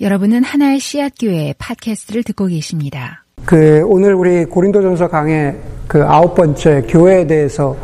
여러분은 0.00 0.42
하나의 0.42 0.80
씨앗 0.80 1.12
교회 1.20 1.54
팟캐스트를 1.58 2.24
듣고 2.24 2.46
계십니다. 2.46 3.24
그 3.44 3.84
오늘 3.86 4.14
우리 4.14 4.44
고린도전서 4.44 5.08
강의 5.08 5.54
그 5.86 6.02
아홉 6.04 6.34
번째 6.34 6.82
교회에 6.88 7.26
대해서 7.26 7.76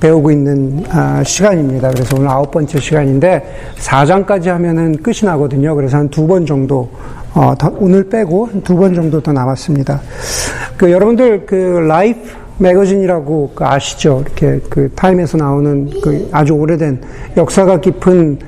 배우고 0.00 0.30
있는 0.30 0.82
아, 0.88 1.22
시간입니다. 1.24 1.90
그래서 1.90 2.16
오늘 2.16 2.28
아홉 2.28 2.50
번째 2.52 2.78
시간인데 2.80 3.42
4장까지 3.76 4.46
하면은 4.46 4.96
끝이 5.02 5.18
나거든요. 5.24 5.74
그래서 5.74 5.98
한 5.98 6.08
두 6.08 6.26
번 6.26 6.46
정도 6.46 6.88
어, 7.34 7.54
더, 7.58 7.68
오늘 7.78 8.08
빼고 8.08 8.62
두 8.64 8.76
번 8.76 8.94
정도 8.94 9.20
더 9.20 9.32
남았습니다. 9.32 10.00
그 10.78 10.90
여러분들 10.90 11.44
그 11.44 11.54
라이프 11.86 12.30
매거진이라고 12.58 13.52
그 13.54 13.64
아시죠? 13.64 14.22
이렇게 14.24 14.60
그 14.70 14.90
타임에서 14.94 15.36
나오는 15.36 15.90
그 16.00 16.28
아주 16.32 16.54
오래된 16.54 17.02
역사가 17.36 17.80
깊은 17.80 18.38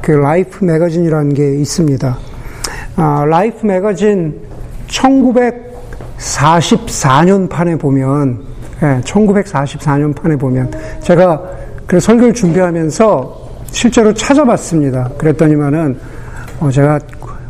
그 0.00 0.12
라이프 0.12 0.64
매거진이라는 0.64 1.34
게 1.34 1.54
있습니다. 1.56 2.18
아, 2.96 3.24
라이프 3.26 3.66
매거진 3.66 4.40
1944년 4.88 7.48
판에 7.48 7.76
보면, 7.76 8.40
예, 8.82 9.00
1944년 9.04 10.14
판에 10.14 10.36
보면, 10.36 10.70
제가 11.00 11.42
그 11.86 11.98
설교를 12.00 12.34
준비하면서 12.34 13.40
실제로 13.70 14.12
찾아봤습니다. 14.12 15.10
그랬더니만은, 15.18 15.98
어, 16.60 16.70
제가 16.70 16.98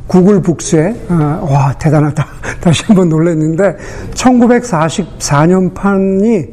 구글 0.06 0.40
북스에, 0.42 0.94
어, 1.08 1.48
와, 1.50 1.72
대단하다. 1.78 2.26
다시 2.60 2.84
한번 2.84 3.08
놀랐는데, 3.08 3.76
1944년 4.14 5.74
판이 5.74 6.46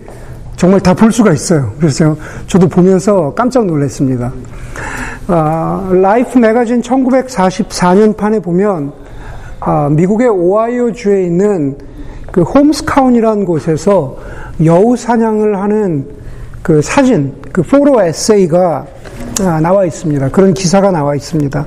정말 0.57 0.79
다 0.79 0.93
볼 0.95 1.11
수가 1.11 1.31
있어요. 1.33 1.71
그래서 1.79 2.17
저도 2.47 2.67
보면서 2.67 3.31
깜짝 3.35 3.65
놀랐습니다. 3.67 4.33
아, 5.27 5.89
라이프 5.93 6.39
매거진 6.39 6.81
1944년 6.81 8.17
판에 8.17 8.39
보면 8.39 8.91
아, 9.59 9.87
미국의 9.91 10.27
오하이오 10.29 10.93
주에 10.93 11.23
있는 11.23 11.77
그 12.31 12.41
홈스카운티라는 12.41 13.45
곳에서 13.45 14.17
여우 14.65 14.97
사냥을 14.97 15.59
하는 15.59 16.07
그 16.63 16.81
사진, 16.81 17.35
그 17.51 17.61
photo 17.61 18.01
에세이가 18.01 18.85
아, 19.41 19.59
나와 19.61 19.85
있습니다. 19.85 20.29
그런 20.29 20.55
기사가 20.55 20.89
나와 20.89 21.15
있습니다. 21.15 21.65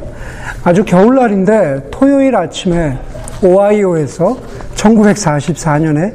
아주 0.64 0.84
겨울날인데 0.84 1.88
토요일 1.92 2.34
아침에 2.34 2.98
오하이오에서 3.42 4.36
1944년에 4.74 6.12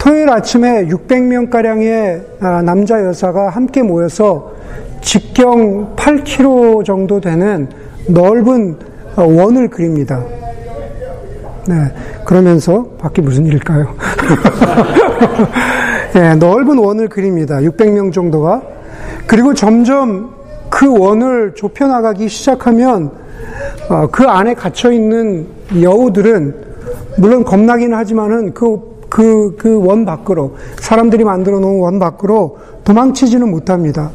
토요일 0.00 0.30
아침에 0.30 0.86
600명가량의 0.86 2.22
아, 2.40 2.62
남자 2.62 3.04
여사가 3.04 3.50
함께 3.50 3.82
모여서 3.82 4.52
직경 5.02 5.94
8km 5.94 6.86
정도 6.86 7.20
되는 7.20 7.68
넓은 8.08 8.78
어, 9.16 9.24
원을 9.24 9.68
그립니다. 9.68 10.24
네. 11.68 11.74
그러면서 12.24 12.84
밖에 12.98 13.20
무슨 13.20 13.44
일일까요? 13.44 13.94
네, 16.14 16.34
넓은 16.40 16.78
원을 16.78 17.08
그립니다. 17.08 17.56
600명 17.58 18.10
정도가. 18.10 18.62
그리고 19.26 19.52
점점 19.52 20.30
그 20.70 20.98
원을 20.98 21.52
좁혀나가기 21.54 22.26
시작하면 22.30 23.10
어, 23.90 24.06
그 24.10 24.24
안에 24.24 24.54
갇혀 24.54 24.92
있는 24.92 25.46
여우들은 25.78 26.54
물론 27.18 27.44
겁나기는 27.44 27.94
하지만은 27.94 28.54
그 28.54 28.89
그, 29.10 29.56
그 29.58 29.76
원 29.76 30.06
밖으로, 30.06 30.54
사람들이 30.80 31.24
만들어 31.24 31.58
놓은 31.60 31.80
원 31.80 31.98
밖으로 31.98 32.58
도망치지는 32.84 33.50
못합니다. 33.50 34.10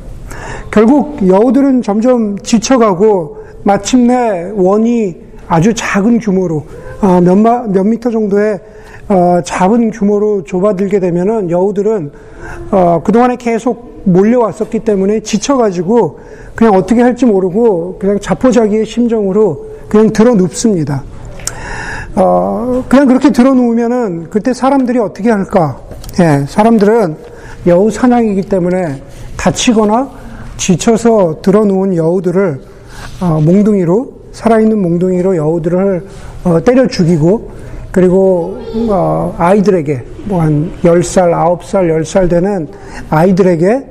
결국 0.71 1.27
여우들은 1.27 1.81
점점 1.83 2.37
지쳐가고 2.39 3.37
마침내 3.63 4.51
원이 4.55 5.15
아주 5.47 5.73
작은 5.73 6.19
규모로 6.19 6.65
어, 7.01 7.21
몇, 7.21 7.35
마, 7.37 7.63
몇 7.67 7.83
미터 7.83 8.09
정도의 8.09 8.59
어, 9.07 9.39
작은 9.43 9.91
규모로 9.91 10.43
좁아들게 10.43 10.99
되면은 10.99 11.51
여우들은 11.51 12.11
어, 12.71 13.01
그동안에 13.03 13.35
계속 13.35 14.01
몰려왔었기 14.05 14.79
때문에 14.79 15.19
지쳐가지고 15.19 16.19
그냥 16.55 16.73
어떻게 16.73 17.01
할지 17.01 17.25
모르고 17.25 17.97
그냥 17.99 18.19
자포자기의 18.19 18.85
심정으로 18.85 19.67
그냥 19.87 20.11
들어 20.11 20.33
눕습니다. 20.35 21.03
어, 22.15 22.83
그냥 22.87 23.07
그렇게 23.07 23.31
들어 23.31 23.53
누우면은 23.53 24.29
그때 24.29 24.53
사람들이 24.53 24.99
어떻게 24.99 25.29
할까? 25.29 25.79
예, 26.19 26.45
사람들은 26.47 27.17
여우 27.67 27.91
사냥이기 27.91 28.43
때문에 28.43 29.01
다치거나 29.37 30.09
지쳐서 30.57 31.41
들어놓은 31.41 31.95
여우들을 31.95 32.61
어, 33.21 33.41
몽둥이로 33.43 34.13
살아있는 34.31 34.81
몽둥이로 34.81 35.35
여우들을 35.35 36.05
어, 36.45 36.63
때려 36.63 36.87
죽이고 36.87 37.51
그리고 37.91 38.57
어, 38.89 39.35
아이들에게 39.37 40.03
뭐 40.25 40.41
한 40.41 40.71
10살, 40.83 41.31
9살, 41.31 42.01
10살 42.01 42.29
되는 42.29 42.67
아이들에게 43.09 43.85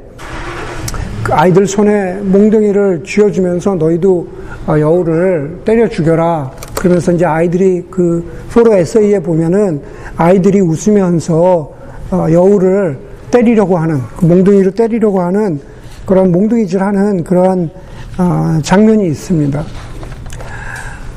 그 1.25 1.33
아이들 1.33 1.67
손에 1.67 2.15
몽둥이를 2.23 3.03
쥐어주면서 3.05 3.77
너희도 3.77 4.29
어, 4.67 4.79
여우를 4.79 5.61
때려 5.65 5.89
죽여라. 5.89 6.51
그러면서 6.85 7.13
이제 7.13 7.25
아이들이 7.25 7.83
그 7.91 8.31
포로 8.53 8.75
에세이에 8.75 9.21
보면은 9.21 9.81
아이들이 10.19 10.61
웃으면서 10.61 11.73
어, 12.11 12.27
여우를 12.31 12.99
때리려고 13.31 13.79
하는 13.79 14.03
그 14.19 14.27
몽둥이로 14.27 14.73
때리려고 14.73 15.23
하는 15.23 15.61
그런 16.05 16.31
몽둥이질하는 16.31 17.25
그러한 17.25 17.71
어, 18.19 18.59
장면이 18.63 19.07
있습니다. 19.07 19.65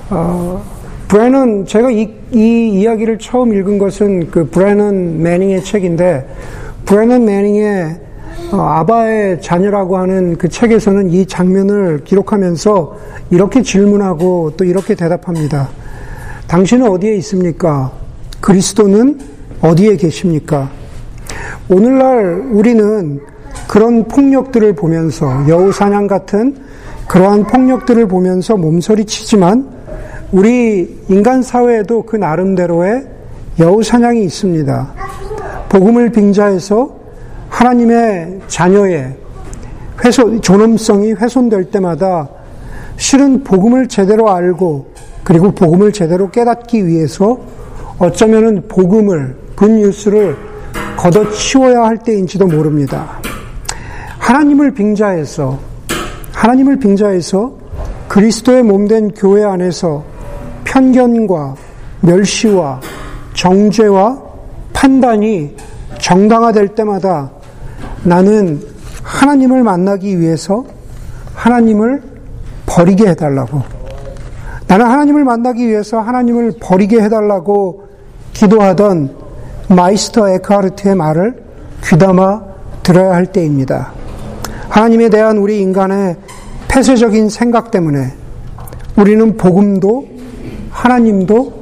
어, 0.09 0.63
브레넌 1.09 1.65
제가 1.65 1.91
이, 1.91 2.13
이 2.31 2.69
이야기를 2.79 3.19
처음 3.19 3.53
읽은 3.53 3.77
것은 3.77 4.31
그 4.31 4.49
브레넌 4.49 5.21
매닝의 5.21 5.65
책인데 5.65 6.29
브레넌 6.85 7.25
매닝의 7.25 7.83
어, 7.83 8.06
아바의 8.51 9.41
자녀라고 9.41 9.97
하는 9.97 10.37
그 10.37 10.47
책에서는 10.47 11.09
이 11.09 11.25
장면을 11.25 12.03
기록하면서 12.03 12.97
이렇게 13.29 13.61
질문하고 13.61 14.53
또 14.55 14.63
이렇게 14.63 14.95
대답합니다. 14.95 15.69
당신은 16.47 16.89
어디에 16.89 17.15
있습니까? 17.17 17.91
그리스도는 18.39 19.19
어디에 19.61 19.97
계십니까? 19.97 20.69
오늘날 21.69 22.47
우리는 22.51 23.19
그런 23.67 24.05
폭력들을 24.05 24.73
보면서 24.73 25.27
여우 25.49 25.71
사냥 25.73 26.07
같은 26.07 26.55
그러한 27.07 27.45
폭력들을 27.47 28.07
보면서 28.07 28.55
몸서리 28.55 29.05
치지만 29.05 29.67
우리 30.31 30.97
인간 31.09 31.41
사회에도 31.41 32.03
그 32.03 32.15
나름대로의 32.15 33.07
여우 33.59 33.83
사냥이 33.83 34.23
있습니다. 34.23 34.93
복음을 35.69 36.11
빙자해서 36.11 36.97
하나님의 37.57 38.41
자녀의 38.47 39.15
훼손, 40.03 40.39
존엄성이 40.43 41.13
훼손될 41.13 41.71
때마다 41.71 42.29
실은 42.97 43.43
복음을 43.43 43.87
제대로 43.87 44.29
알고 44.29 44.93
그리고 45.23 45.51
복음을 45.51 45.91
제대로 45.91 46.29
깨닫기 46.29 46.85
위해서 46.85 47.39
어쩌면은 47.97 48.67
복음을, 48.67 49.35
굿뉴스를 49.55 50.37
걷어치워야 50.97 51.81
할 51.81 51.97
때인지도 51.97 52.45
모릅니다. 52.45 53.19
하나님을 54.19 54.75
빙자해서, 54.75 55.57
하나님을 56.33 56.77
빙자해서 56.77 57.57
그리스도의 58.07 58.61
몸된 58.61 59.15
교회 59.15 59.43
안에서 59.43 60.03
편견과 60.63 61.55
멸시와 62.01 62.81
정죄와 63.33 64.21
판단이 64.73 65.55
정당화될 65.99 66.69
때마다 66.69 67.31
나는 68.03 68.61
하나님을 69.03 69.63
만나기 69.63 70.19
위해서 70.19 70.65
하나님을 71.33 72.01
버리게 72.65 73.07
해달라고. 73.09 73.61
나는 74.67 74.85
하나님을 74.85 75.23
만나기 75.23 75.67
위해서 75.67 75.99
하나님을 75.99 76.53
버리게 76.59 77.01
해달라고 77.01 77.87
기도하던 78.33 79.15
마이스터 79.69 80.29
에크하르트의 80.29 80.95
말을 80.95 81.43
귀담아 81.83 82.41
들어야 82.83 83.13
할 83.13 83.25
때입니다. 83.27 83.91
하나님에 84.69 85.09
대한 85.09 85.37
우리 85.37 85.61
인간의 85.61 86.17
폐쇄적인 86.67 87.29
생각 87.29 87.71
때문에 87.71 88.13
우리는 88.97 89.37
복음도 89.37 90.07
하나님도 90.69 91.53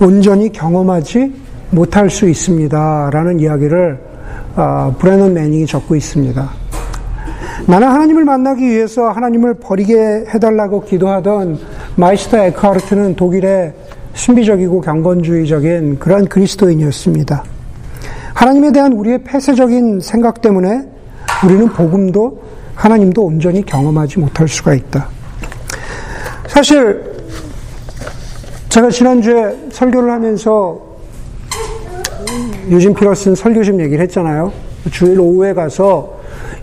온전히 0.00 0.50
경험하지 0.50 1.34
못할 1.70 2.10
수 2.10 2.28
있습니다. 2.28 3.10
라는 3.12 3.40
이야기를 3.40 4.09
어, 4.56 4.94
브레넌 4.98 5.32
매닝이 5.34 5.66
적고 5.66 5.94
있습니다. 5.94 6.50
나는 7.66 7.88
하나님을 7.88 8.24
만나기 8.24 8.64
위해서 8.68 9.10
하나님을 9.10 9.54
버리게 9.54 10.24
해달라고 10.34 10.84
기도하던 10.84 11.58
마이스터 11.96 12.38
에크하르트는 12.38 13.16
독일의 13.16 13.74
신비적이고 14.14 14.80
경건주의적인 14.80 15.98
그러한 15.98 16.26
그리스도인이었습니다. 16.26 17.44
하나님에 18.34 18.72
대한 18.72 18.92
우리의 18.92 19.22
폐쇄적인 19.22 20.00
생각 20.00 20.40
때문에 20.40 20.88
우리는 21.44 21.68
복음도 21.68 22.42
하나님도 22.74 23.22
온전히 23.22 23.64
경험하지 23.64 24.18
못할 24.18 24.48
수가 24.48 24.74
있다. 24.74 25.08
사실 26.48 27.02
제가 28.68 28.90
지난주에 28.90 29.68
설교를 29.70 30.10
하면서 30.10 30.89
유진 32.68 32.94
피러슨 32.94 33.34
설교집 33.34 33.80
얘기를 33.80 34.02
했잖아요. 34.04 34.52
주일 34.90 35.20
오후에 35.20 35.52
가서 35.54 36.20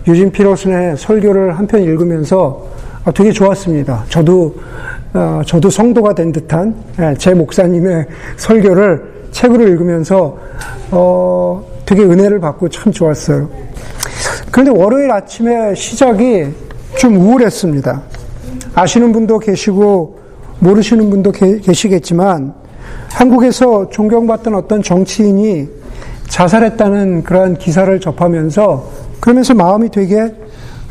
유진 0.08 0.32
피러슨의 0.32 0.98
설교를 0.98 1.58
한 1.58 1.68
편 1.68 1.82
읽으면서 1.84 2.66
아, 3.04 3.12
되게 3.12 3.32
좋았습니다. 3.32 4.06
저도 4.10 4.56
어, 5.14 5.42
저도 5.46 5.70
성도가 5.70 6.14
된 6.14 6.32
듯한 6.32 6.76
예, 7.00 7.14
제 7.18 7.34
목사님의 7.34 8.06
설교를 8.38 9.30
책으로 9.32 9.68
읽으면서 9.68 10.38
어, 10.92 11.64
되게 11.86 12.04
은혜를 12.04 12.40
받고 12.40 12.70
참 12.70 12.92
좋았어요. 12.92 13.50
그런데 14.52 14.72
월요일 14.72 15.12
아침에 15.12 15.74
시작이 15.76 16.46
좀 16.98 17.16
우울했습니다. 17.18 18.02
아시는 18.76 19.12
분도 19.14 19.40
계시고 19.40 20.20
모르시는 20.60 21.10
분도 21.10 21.32
계시겠지만 21.32 22.54
한국에서 23.12 23.90
존경받던 23.90 24.56
어떤 24.56 24.82
정치인이 24.82 25.68
자살했다는 26.28 27.24
그러한 27.24 27.58
기사를 27.58 28.00
접하면서 28.00 28.90
그러면서 29.20 29.54
마음이 29.54 29.90
되게 29.90 30.34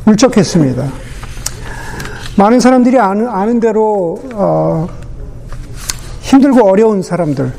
울적했습니다. 0.07 0.85
많은 2.37 2.61
사람들이 2.61 2.99
아는, 2.99 3.29
아는 3.29 3.61
대로 3.61 4.19
어, 4.35 4.87
힘들고 6.21 6.69
어려운 6.69 7.03
사람들, 7.03 7.51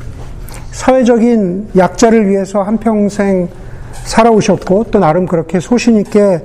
사회적인 0.71 1.69
약자를 1.75 2.27
위해서 2.27 2.61
한평생 2.61 3.49
살아오셨고 4.05 4.85
또 4.91 4.99
나름 4.99 5.25
그렇게 5.25 5.59
소신 5.59 5.97
있게 5.97 6.41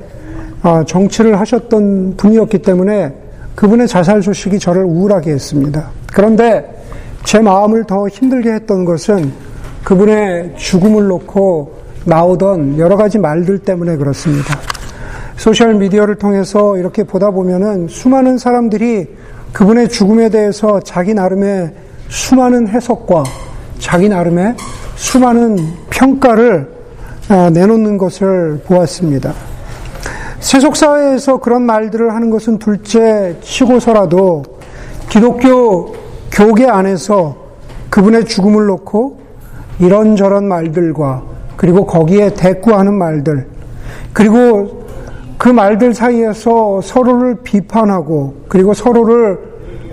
어, 0.63 0.83
정치를 0.87 1.39
하셨던 1.41 2.15
분이었기 2.17 2.59
때문에 2.59 3.15
그분의 3.55 3.89
자살 3.89 4.23
소식이 4.23 4.59
저를 4.59 4.85
우울하게 4.85 5.33
했습니다. 5.33 5.91
그런데 6.13 6.65
제 7.25 7.41
마음을 7.41 7.85
더 7.85 8.09
힘들게 8.09 8.53
했던 8.53 8.85
것은 8.85 9.33
그분의 9.85 10.55
죽음을 10.57 11.07
놓고 11.09 11.83
나오던 12.05 12.79
여러 12.79 12.97
가지 12.97 13.19
말들 13.19 13.59
때문에 13.59 13.97
그렇습니다. 13.97 14.59
소셜 15.37 15.75
미디어를 15.75 16.17
통해서 16.17 16.77
이렇게 16.77 17.05
보다 17.05 17.31
보면은 17.31 17.89
수많은 17.89 18.39
사람들이 18.39 19.09
그분의 19.53 19.89
죽음에 19.89 20.29
대해서 20.29 20.81
자기 20.81 21.15
나름의 21.15 21.73
수많은 22.09 22.69
해석과 22.69 23.25
자기 23.79 24.09
나름의 24.09 24.57
수많은 24.95 25.59
평가를 25.91 26.71
어, 27.31 27.51
내놓는 27.51 27.99
것을 27.99 28.61
보았습니다. 28.67 29.33
세속사회에서 30.41 31.39
그런 31.39 31.63
말들을 31.63 32.13
하는 32.13 32.31
것은 32.31 32.59
둘째 32.59 33.37
치고서라도 33.43 34.43
기독교 35.09 35.95
교계 36.31 36.69
안에서 36.69 37.37
그분의 37.91 38.25
죽음을 38.25 38.67
놓고 38.67 39.22
이런저런 39.79 40.47
말들과 40.49 41.23
그리고 41.57 41.87
거기에 41.87 42.35
대꾸하는 42.35 42.95
말들 42.95 43.47
그리고 44.13 44.83
그 45.39 45.49
말들 45.49 45.95
사이에서 45.95 46.81
서로를 46.83 47.37
비판하고 47.43 48.35
그리고 48.49 48.75
서로를 48.75 49.39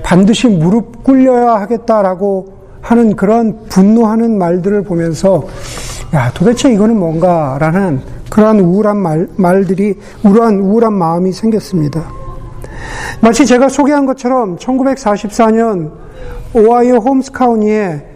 반드시 0.04 0.48
무릎 0.48 1.04
꿇려야 1.04 1.56
하겠다라고 1.62 2.60
하는 2.82 3.16
그런 3.16 3.66
분노하는 3.68 4.38
말들을 4.38 4.84
보면서 4.84 5.44
야 6.14 6.32
도대체 6.34 6.72
이거는 6.72 6.98
뭔가라는 6.98 8.02
그러한 8.30 8.60
우울한 8.60 8.98
말, 8.98 9.28
말들이 9.36 9.96
우울한 10.24 10.60
우울한 10.60 10.94
마음이 10.94 11.32
생겼습니다. 11.32 12.04
마치 13.22 13.46
제가 13.46 13.70
소개한 13.70 14.06
것처럼 14.06 14.58
1944년 14.58 15.92
오하이오 16.54 16.98
홈스카우니의 16.98 18.09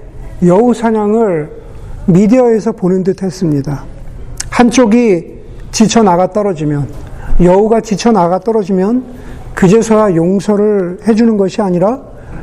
여우 0.45 0.73
사냥을 0.73 1.51
미디어에서 2.05 2.73
보는 2.73 3.03
듯 3.03 3.23
했습니다. 3.23 3.85
한쪽이 4.49 5.41
지쳐 5.71 6.03
나가 6.03 6.31
떨어지면, 6.31 6.87
여우가 7.41 7.81
지쳐 7.81 8.11
나가 8.11 8.39
떨어지면, 8.39 9.03
그제서야 9.55 10.15
용서를 10.15 10.99
해주는 11.07 11.37
것이 11.37 11.61
아니라, 11.61 12.01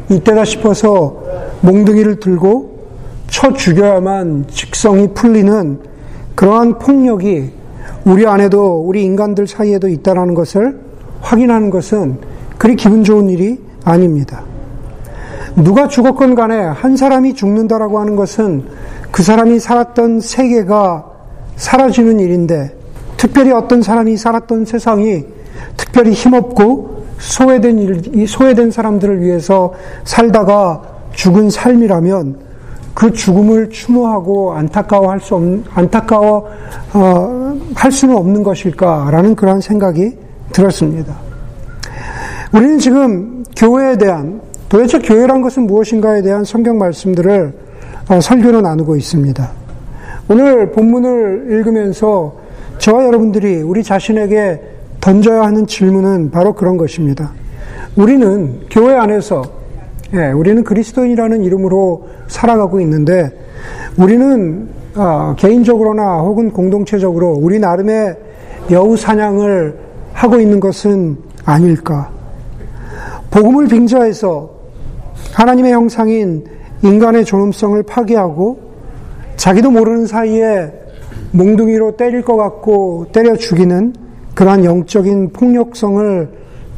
이때다 0.09 0.45
싶어서 0.45 1.23
몽둥이를 1.61 2.21
들고 2.21 2.81
쳐 3.29 3.53
죽여야만 3.53 4.47
직성이 4.49 5.09
풀리는 5.15 5.79
그러한 6.35 6.79
폭력이 6.79 7.53
우리 8.05 8.27
안에도, 8.27 8.81
우리 8.81 9.05
인간들 9.05 9.47
사이에도 9.47 9.89
있다는 9.89 10.35
것을 10.35 10.81
확인하는 11.21 11.71
것은 11.71 12.19
그리 12.59 12.77
기분 12.77 13.05
좋은 13.05 13.29
일이 13.29 13.61
아닙니다. 13.85 14.43
누가 15.57 15.89
죽었건 15.89 16.35
간에 16.35 16.59
한 16.59 16.97
사람이 16.97 17.35
죽는다라고 17.35 17.99
하는 17.99 18.17
것은 18.17 18.65
그 19.11 19.23
사람이 19.23 19.59
살았던 19.59 20.21
세계가 20.21 21.07
사라지는 21.57 22.21
일인데 22.21 22.75
특별히 23.17 23.53
어떤 23.53 23.83
사람이 23.83 24.17
살았던 24.17 24.65
세상이 24.65 25.25
특별히 25.77 26.13
힘없고 26.13 27.05
소외된 27.19 27.79
일, 27.79 28.27
소외된 28.27 28.71
사람들을 28.71 29.21
위해서 29.21 29.75
살다가 30.05 30.83
죽은 31.13 31.51
삶이라면 31.51 32.51
그 32.95 33.13
죽음을 33.13 33.71
추모하고 33.71 34.53
안타까워할 34.55 35.21
수 35.21 35.35
없, 35.35 35.43
안타까워 35.75 36.49
어, 36.95 37.59
할 37.75 37.93
수는 37.93 38.17
없는 38.17 38.43
것일까라는 38.43 39.37
그러한 39.37 39.61
생각이 39.61 40.17
들었습니다. 40.53 41.15
우리는 42.53 42.79
지금 42.79 43.45
교회에 43.57 43.97
대한 43.97 44.41
도대체 44.71 45.01
교회란 45.01 45.43
것은 45.43 45.67
무엇인가에 45.67 46.23
대한 46.23 46.45
성경 46.45 46.79
말씀들을 46.79 47.53
어, 48.09 48.21
설교로 48.21 48.61
나누고 48.61 48.95
있습니다. 48.97 49.51
오늘 50.29 50.71
본문을 50.71 51.49
읽으면서 51.51 52.37
저와 52.79 53.05
여러분들이 53.05 53.63
우리 53.63 53.83
자신에게 53.83 54.63
던져야 55.01 55.43
하는 55.43 55.67
질문은 55.67 56.31
바로 56.31 56.55
그런 56.55 56.77
것입니다. 56.77 57.33
우리는 57.97 58.61
교회 58.71 58.95
안에서 58.95 59.43
예, 60.15 60.31
우리는 60.31 60.63
그리스도인이라는 60.63 61.43
이름으로 61.43 62.09
살아가고 62.29 62.81
있는데 62.81 63.29
우리는 63.97 64.69
어, 64.95 65.35
개인적으로나 65.37 66.19
혹은 66.21 66.53
공동체적으로 66.53 67.33
우리 67.33 67.59
나름의 67.59 68.17
여우 68.71 68.97
사냥을 68.97 69.77
하고 70.13 70.41
있는 70.41 70.61
것은 70.61 71.17
아닐까? 71.45 72.09
복음을 73.33 73.67
빙자해서 73.67 74.60
하나님의 75.33 75.73
형상인 75.73 76.45
인간의 76.83 77.25
존엄성을 77.25 77.83
파괴하고 77.85 78.71
자기도 79.37 79.71
모르는 79.71 80.07
사이에 80.07 80.73
몽둥이로 81.33 81.97
때릴 81.97 82.23
것 82.23 82.37
같고 82.37 83.07
때려 83.13 83.37
죽이는 83.37 83.95
그러한 84.35 84.65
영적인 84.65 85.33
폭력성을 85.33 86.29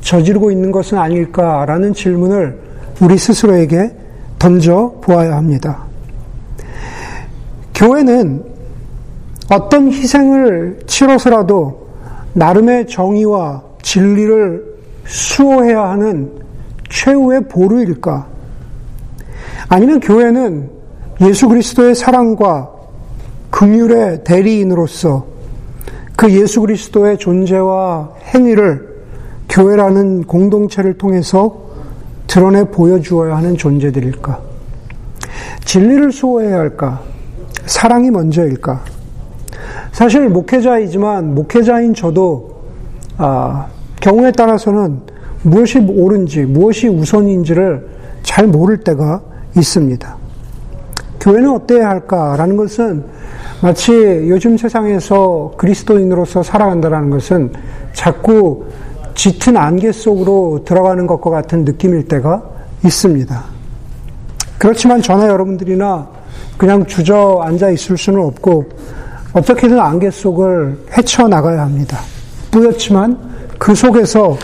저지르고 0.00 0.50
있는 0.50 0.72
것은 0.72 0.98
아닐까라는 0.98 1.94
질문을 1.94 2.58
우리 3.00 3.16
스스로에게 3.16 3.90
던져 4.38 4.94
보아야 5.00 5.36
합니다. 5.36 5.84
교회는 7.74 8.44
어떤 9.50 9.90
희생을 9.90 10.80
치러서라도 10.86 11.88
나름의 12.34 12.86
정의와 12.86 13.62
진리를 13.82 14.64
수호해야 15.04 15.90
하는 15.90 16.30
최후의 16.88 17.48
보루일까? 17.48 18.26
아니면 19.72 20.00
교회는 20.00 20.68
예수 21.22 21.48
그리스도의 21.48 21.94
사랑과 21.94 22.70
긍휼의 23.50 24.22
대리인으로서 24.22 25.24
그 26.14 26.30
예수 26.30 26.60
그리스도의 26.60 27.16
존재와 27.16 28.10
행위를 28.34 29.02
교회라는 29.48 30.24
공동체를 30.24 30.98
통해서 30.98 31.70
드러내 32.26 32.64
보여주어야 32.64 33.34
하는 33.34 33.56
존재들일까? 33.56 34.40
진리를 35.64 36.12
수호해야 36.12 36.58
할까? 36.58 37.00
사랑이 37.64 38.10
먼저일까? 38.10 38.84
사실 39.92 40.28
목회자이지만 40.28 41.34
목회자인 41.34 41.94
저도 41.94 42.60
아, 43.16 43.68
경우에 44.02 44.32
따라서는 44.32 45.00
무엇이 45.40 45.78
옳은지 45.78 46.42
무엇이 46.42 46.88
우선인지를 46.88 47.88
잘 48.22 48.46
모를 48.46 48.76
때가 48.76 49.31
있습니다. 49.56 50.16
교회는 51.20 51.50
어때야 51.50 51.88
할까라는 51.88 52.56
것은 52.56 53.04
마치 53.60 53.92
요즘 53.92 54.56
세상에서 54.56 55.52
그리스도인으로서 55.56 56.42
살아간다는 56.42 57.10
것은 57.10 57.52
자꾸 57.92 58.64
짙은 59.14 59.56
안개 59.56 59.92
속으로 59.92 60.62
들어가는 60.64 61.06
것과 61.06 61.30
같은 61.30 61.64
느낌일 61.64 62.08
때가 62.08 62.42
있습니다. 62.84 63.44
그렇지만 64.58 65.00
저나 65.00 65.28
여러분들이나 65.28 66.08
그냥 66.56 66.86
주저앉아 66.86 67.70
있을 67.70 67.96
수는 67.96 68.20
없고 68.24 68.64
어떻게든 69.32 69.78
안개 69.78 70.10
속을 70.10 70.86
헤쳐나가야 70.96 71.62
합니다. 71.62 71.98
뿌옇지만 72.50 73.18
그 73.58 73.74
속에서 73.74 74.36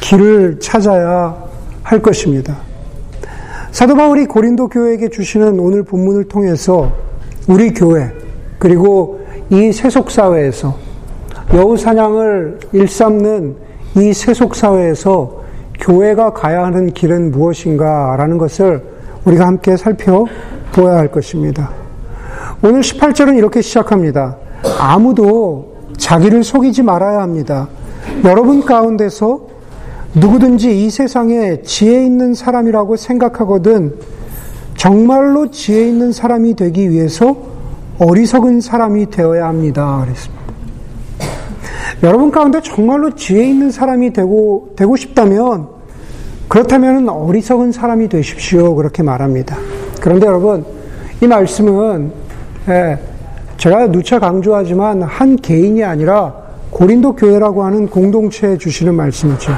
길을 0.00 0.60
찾아야 0.60 1.36
할 1.82 2.02
것입니다. 2.02 2.56
사도 3.70 3.94
바울이 3.94 4.26
고린도 4.26 4.68
교회에게 4.68 5.08
주시는 5.08 5.60
오늘 5.60 5.82
본문을 5.82 6.24
통해서 6.24 6.92
우리 7.48 7.72
교회 7.72 8.10
그리고 8.58 9.20
이 9.50 9.72
세속 9.72 10.10
사회에서 10.10 10.76
여우 11.54 11.76
사냥을 11.76 12.58
일삼는 12.72 13.56
이 13.96 14.12
세속 14.12 14.54
사회에서 14.54 15.42
교회가 15.80 16.32
가야 16.32 16.64
하는 16.64 16.92
길은 16.92 17.30
무엇인가라는 17.30 18.38
것을 18.38 18.82
우리가 19.24 19.46
함께 19.46 19.76
살펴보아야 19.76 20.96
할 20.96 21.10
것입니다. 21.10 21.70
오늘 22.62 22.80
18절은 22.80 23.36
이렇게 23.36 23.60
시작합니다. 23.60 24.36
아무도 24.80 25.76
자기를 25.96 26.42
속이지 26.42 26.82
말아야 26.82 27.20
합니다. 27.20 27.68
여러분 28.24 28.64
가운데서 28.64 29.55
누구든지 30.14 30.84
이 30.84 30.90
세상에 30.90 31.62
지혜 31.62 32.04
있는 32.04 32.34
사람이라고 32.34 32.96
생각하거든 32.96 33.94
정말로 34.76 35.50
지혜 35.50 35.88
있는 35.88 36.12
사람이 36.12 36.54
되기 36.54 36.90
위해서 36.90 37.36
어리석은 37.98 38.60
사람이 38.60 39.10
되어야 39.10 39.46
합니다. 39.46 40.02
그랬습니다. 40.04 40.46
여러분 42.02 42.30
가운데 42.30 42.60
정말로 42.60 43.14
지혜 43.14 43.48
있는 43.48 43.70
사람이 43.70 44.12
되고, 44.12 44.74
되고 44.76 44.96
싶다면 44.96 45.68
그렇다면 46.48 47.08
어리석은 47.08 47.72
사람이 47.72 48.08
되십시오. 48.08 48.74
그렇게 48.74 49.02
말합니다. 49.02 49.56
그런데 50.00 50.26
여러분, 50.26 50.64
이 51.20 51.26
말씀은, 51.26 52.12
예, 52.68 52.98
제가 53.56 53.90
누차 53.90 54.18
강조하지만 54.18 55.02
한 55.02 55.36
개인이 55.36 55.82
아니라 55.82 56.34
고린도 56.70 57.16
교회라고 57.16 57.64
하는 57.64 57.88
공동체에 57.88 58.58
주시는 58.58 58.94
말씀이죠. 58.94 59.52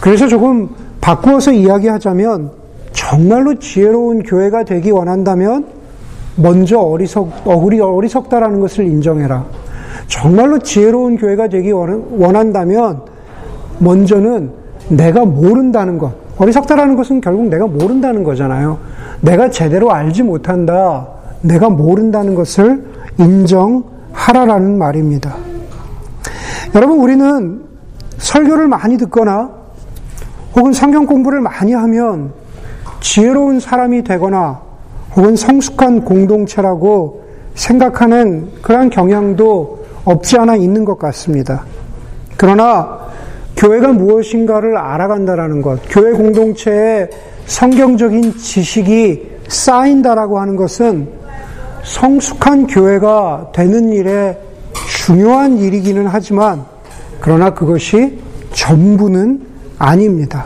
그래서 0.00 0.28
조금 0.28 0.68
바꾸어서 1.00 1.52
이야기하자면 1.52 2.50
정말로 2.92 3.58
지혜로운 3.58 4.22
교회가 4.22 4.64
되기 4.64 4.90
원한다면 4.90 5.66
먼저 6.36 6.78
어리석, 6.78 7.30
어리, 7.44 7.80
어리석다라는 7.80 8.60
것을 8.60 8.86
인정해라. 8.86 9.44
정말로 10.06 10.58
지혜로운 10.58 11.16
교회가 11.16 11.48
되기 11.48 11.70
원한다면 11.70 13.02
먼저는 13.78 14.50
내가 14.88 15.24
모른다는 15.24 15.98
것. 15.98 16.12
어리석다라는 16.38 16.96
것은 16.96 17.20
결국 17.20 17.46
내가 17.48 17.66
모른다는 17.66 18.24
거잖아요. 18.24 18.78
내가 19.20 19.50
제대로 19.50 19.92
알지 19.92 20.22
못한다. 20.22 21.06
내가 21.42 21.68
모른다는 21.68 22.34
것을 22.34 22.84
인정하라라는 23.18 24.78
말입니다. 24.78 25.36
여러분, 26.74 26.98
우리는 27.00 27.62
설교를 28.18 28.68
많이 28.68 28.96
듣거나 28.98 29.59
혹은 30.54 30.72
성경 30.72 31.06
공부를 31.06 31.40
많이 31.40 31.72
하면 31.72 32.32
지혜로운 33.00 33.60
사람이 33.60 34.04
되거나 34.04 34.60
혹은 35.16 35.36
성숙한 35.36 36.04
공동체라고 36.04 37.24
생각하는 37.54 38.48
그러한 38.62 38.90
경향도 38.90 39.84
없지 40.04 40.38
않아 40.38 40.56
있는 40.56 40.84
것 40.84 40.98
같습니다. 40.98 41.64
그러나 42.36 43.00
교회가 43.56 43.92
무엇인가를 43.92 44.76
알아간다라는 44.76 45.60
것, 45.60 45.80
교회 45.88 46.12
공동체에 46.12 47.10
성경적인 47.46 48.36
지식이 48.36 49.28
쌓인다라고 49.48 50.38
하는 50.38 50.56
것은 50.56 51.08
성숙한 51.82 52.66
교회가 52.66 53.50
되는 53.52 53.92
일에 53.92 54.38
중요한 54.88 55.58
일이기는 55.58 56.06
하지만 56.06 56.64
그러나 57.20 57.52
그것이 57.52 58.18
전부는 58.52 59.49
아닙니다. 59.80 60.44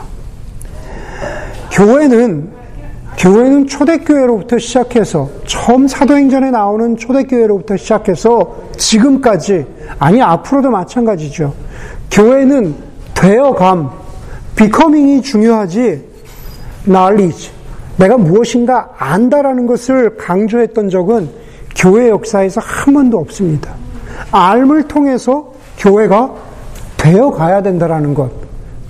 교회는 1.71 2.49
교회는 3.17 3.67
초대교회로부터 3.67 4.57
시작해서 4.57 5.29
처음 5.45 5.87
사도행전에 5.87 6.51
나오는 6.51 6.97
초대교회로부터 6.97 7.77
시작해서 7.77 8.55
지금까지 8.77 9.65
아니 9.99 10.21
앞으로도 10.21 10.69
마찬가지죠. 10.69 11.53
교회는 12.11 12.75
되어감, 13.13 13.91
비커밍이 14.55 15.21
중요하지 15.21 16.03
knowledge 16.85 17.51
내가 17.97 18.17
무엇인가 18.17 18.89
안다라는 18.97 19.67
것을 19.67 20.17
강조했던 20.17 20.89
적은 20.89 21.29
교회 21.75 22.09
역사에서 22.09 22.61
한 22.61 22.93
번도 22.93 23.17
없습니다. 23.19 23.73
알을 24.31 24.87
통해서 24.87 25.51
교회가 25.77 26.33
되어 26.97 27.31
가야 27.31 27.61
된다라는 27.61 28.13
것. 28.13 28.44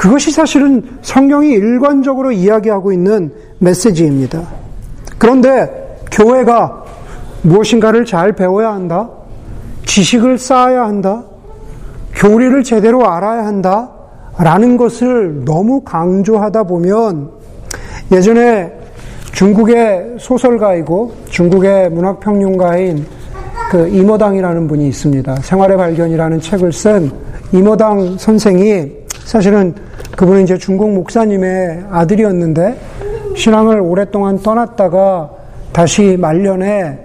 그것이 0.05 0.29
사실은 0.29 0.83
성경이 1.01 1.49
일관적으로 1.49 2.31
이야기하고 2.31 2.91
있는 2.91 3.31
메시지입니다. 3.57 4.43
그런데 5.17 5.97
교회가 6.11 6.83
무엇인가를 7.41 8.05
잘 8.05 8.31
배워야 8.33 8.71
한다. 8.71 9.09
지식을 9.85 10.37
쌓아야 10.37 10.83
한다. 10.83 11.23
교리를 12.13 12.63
제대로 12.63 13.09
알아야 13.09 13.47
한다. 13.47 13.89
라는 14.37 14.77
것을 14.77 15.43
너무 15.43 15.81
강조하다 15.81 16.65
보면 16.65 17.31
예전에 18.11 18.71
중국의 19.31 20.17
소설가이고 20.19 21.13
중국의 21.31 21.89
문학평론가인 21.89 23.07
그 23.71 23.87
이모당이라는 23.87 24.67
분이 24.67 24.87
있습니다. 24.87 25.37
생활의 25.37 25.77
발견이라는 25.77 26.41
책을 26.41 26.71
쓴 26.71 27.11
이모당 27.51 28.19
선생이 28.19 28.91
사실은 29.23 29.73
그분은 30.15 30.43
이제 30.43 30.57
중국 30.57 30.93
목사님의 30.93 31.85
아들이었는데 31.91 32.79
신앙을 33.35 33.81
오랫동안 33.81 34.39
떠났다가 34.39 35.29
다시 35.73 36.15
말년에 36.17 36.99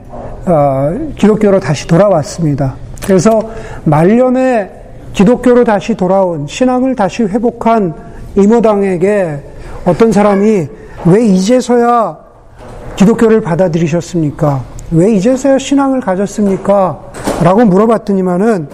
어, 0.47 1.11
기독교로 1.17 1.61
다시 1.61 1.87
돌아왔습니다. 1.87 2.75
그래서 3.05 3.43
말년에 3.85 4.71
기독교로 5.13 5.65
다시 5.65 5.97
돌아온 5.97 6.47
신앙을 6.47 6.95
다시 6.95 7.25
회복한 7.25 7.95
이모당에게 8.37 9.43
어떤 9.85 10.13
사람이 10.13 10.69
왜 11.07 11.27
이제서야 11.27 12.17
기독교를 12.95 13.41
받아들이셨습니까? 13.41 14.63
왜 14.93 15.13
이제서야 15.15 15.59
신앙을 15.59 16.01
가졌습니까? 16.01 17.01
라고 17.43 17.65
물어봤더니만은 17.65 18.69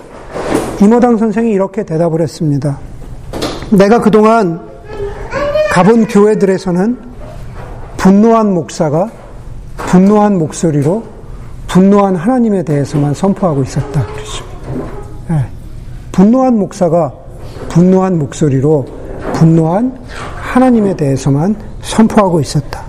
이모당 0.82 1.16
선생이 1.16 1.52
이렇게 1.52 1.84
대답을 1.84 2.20
했습니다. 2.20 2.78
내가 3.70 4.00
그동안 4.00 4.60
가본 5.72 6.06
교회들에서는 6.06 6.98
분노한 7.96 8.52
목사가 8.54 9.10
분노한 9.76 10.38
목소리로 10.38 11.02
분노한 11.66 12.16
하나님에 12.16 12.62
대해서만 12.62 13.14
선포하고 13.14 13.62
있었다. 13.62 14.06
그렇죠. 14.06 14.44
네. 15.28 15.46
분노한 16.12 16.58
목사가 16.58 17.12
분노한 17.68 18.18
목소리로 18.18 18.86
분노한 19.34 19.98
하나님에 20.36 20.96
대해서만 20.96 21.56
선포하고 21.82 22.40
있었다. 22.40 22.84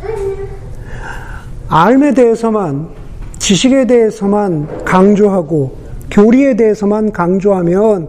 알에 1.69 2.13
대해서만, 2.13 2.87
지식에 3.39 3.85
대해서만 3.87 4.85
강조하고, 4.85 5.75
교리에 6.09 6.55
대해서만 6.55 7.11
강조하면, 7.11 8.07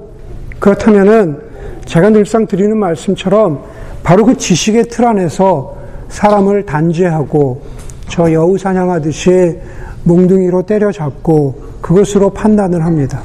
그렇다면은, 0.60 1.47
제가 1.88 2.10
늘상 2.10 2.46
드리는 2.46 2.76
말씀처럼, 2.76 3.64
바로 4.02 4.26
그 4.26 4.36
지식의 4.36 4.88
틀 4.88 5.06
안에서 5.06 5.74
사람을 6.08 6.66
단죄하고, 6.66 7.62
저 8.08 8.30
여우 8.30 8.58
사냥하듯이 8.58 9.58
몽둥이로 10.04 10.62
때려잡고, 10.62 11.68
그것으로 11.80 12.30
판단을 12.30 12.84
합니다. 12.84 13.22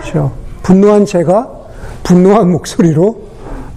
그렇죠? 0.00 0.32
분노한 0.62 1.04
제가 1.04 1.50
분노한 2.02 2.50
목소리로 2.50 3.20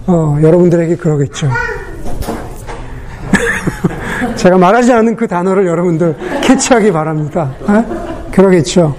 어, 0.06 0.38
여러분들에게 0.40 0.96
그러겠죠. 0.96 1.48
제가 4.36 4.56
말하지 4.56 4.92
않은 4.92 5.16
그 5.16 5.26
단어를 5.26 5.66
여러분들 5.66 6.16
캐치하기 6.42 6.92
바랍니다. 6.92 7.52
에? 7.68 7.84
그러겠죠. 8.30 8.94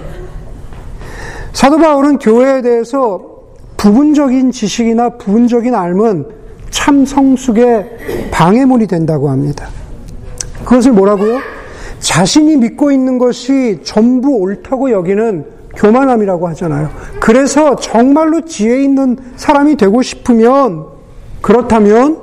사도 1.54 1.78
바울은 1.78 2.20
교회에 2.20 2.62
대해서 2.62 3.37
부분적인 3.78 4.52
지식이나 4.52 5.10
부분적인 5.12 5.74
알면 5.74 6.26
참 6.70 7.06
성숙의 7.06 8.30
방해물이 8.32 8.88
된다고 8.88 9.30
합니다. 9.30 9.68
그것을 10.66 10.92
뭐라고요? 10.92 11.40
자신이 12.00 12.58
믿고 12.58 12.92
있는 12.92 13.18
것이 13.18 13.80
전부 13.84 14.38
옳다고 14.38 14.92
여기는 14.92 15.46
교만함이라고 15.76 16.48
하잖아요. 16.50 16.90
그래서 17.20 17.76
정말로 17.76 18.42
지혜 18.42 18.84
있는 18.84 19.18
사람이 19.36 19.78
되고 19.78 20.02
싶으면 20.02 20.86
그렇다면 21.42 22.18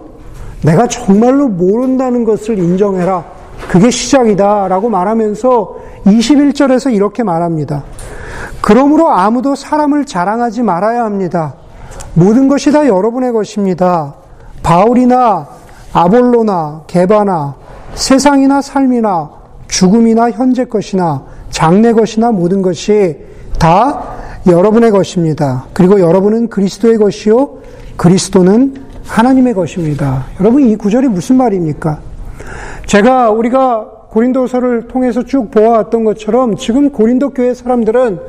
내가 0.63 0.87
정말로 0.89 1.49
모른다는 1.49 2.25
것을 2.25 2.59
인정해라. 2.59 3.25
그게 3.69 3.91
시작이다. 3.91 4.69
라고 4.69 4.89
말하면서 4.89 5.77
21절에서 6.07 6.93
이렇게 6.93 7.23
말합니다. 7.23 7.85
그러므로 8.65 9.11
아무도 9.11 9.55
사람을 9.55 10.07
자랑하지 10.07 10.63
말아야 10.63 11.05
합니다. 11.05 11.53
모든 12.15 12.49
것이 12.49 12.73
다 12.73 12.87
여러분의 12.87 13.33
것입니다. 13.33 14.15
바울이나 14.63 15.47
아볼로나 15.93 16.85
게바나 16.87 17.57
세상이나 17.93 18.63
삶이나 18.63 19.29
죽음이나 19.69 20.31
현재 20.31 20.65
것이나 20.65 21.25
장래 21.51 21.93
것이나 21.93 22.33
모든 22.33 22.63
것이 22.63 23.19
다 23.59 24.03
여러분의 24.47 24.93
것입니다. 24.93 25.67
그리고 25.75 26.01
여러분은 26.01 26.49
그리스도의 26.49 26.97
것이요. 26.97 27.59
그리스도는 27.99 28.83
하나님의 29.05 29.53
것입니다. 29.53 30.25
여러분 30.41 30.63
이 30.63 30.75
구절이 30.77 31.09
무슨 31.09 31.37
말입니까? 31.37 31.99
제가 32.87 33.29
우리가 33.29 33.91
고린도서를 34.15 34.87
통해서 34.87 35.25
쭉 35.25 35.51
보아왔던 35.51 36.05
것처럼 36.05 36.57
지금 36.57 36.91
고린도 36.91 37.31
교회 37.31 37.53
사람들은 37.53 38.21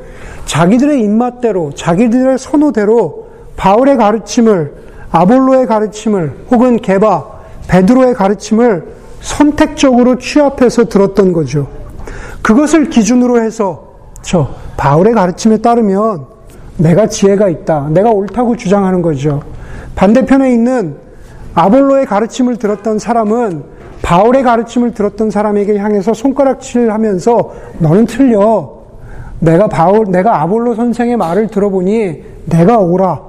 자기들의 0.44 1.00
입맛대로 1.00 1.72
자기들의 1.76 2.38
선호대로 2.38 3.28
바울의 3.56 3.96
가르침을 3.96 4.74
아볼로의 5.12 5.68
가르침을 5.68 6.32
혹은 6.50 6.76
게바 6.78 7.24
베드로의 7.68 8.14
가르침을 8.14 8.84
선택적으로 9.20 10.18
취합해서 10.18 10.86
들었던 10.86 11.32
거죠. 11.32 11.68
그것을 12.42 12.90
기준으로 12.90 13.40
해서 13.40 13.94
저 14.22 14.48
바울의 14.76 15.14
가르침에 15.14 15.58
따르면 15.58 16.26
내가 16.78 17.06
지혜가 17.06 17.48
있다. 17.48 17.90
내가 17.90 18.10
옳다고 18.10 18.56
주장하는 18.56 19.02
거죠. 19.02 19.40
반대편에 19.94 20.52
있는 20.52 20.96
아볼로의 21.54 22.06
가르침을 22.06 22.56
들었던 22.56 22.98
사람은 22.98 23.75
바울의 24.06 24.44
가르침을 24.44 24.94
들었던 24.94 25.30
사람에게 25.30 25.78
향해서 25.78 26.14
손가락질 26.14 26.92
하면서 26.92 27.50
너는 27.80 28.06
틀려. 28.06 28.76
내가 29.40 29.66
바울, 29.66 30.12
내가 30.12 30.42
아볼로 30.42 30.76
선생의 30.76 31.16
말을 31.16 31.48
들어보니 31.48 32.22
내가 32.44 32.78
오라. 32.78 33.20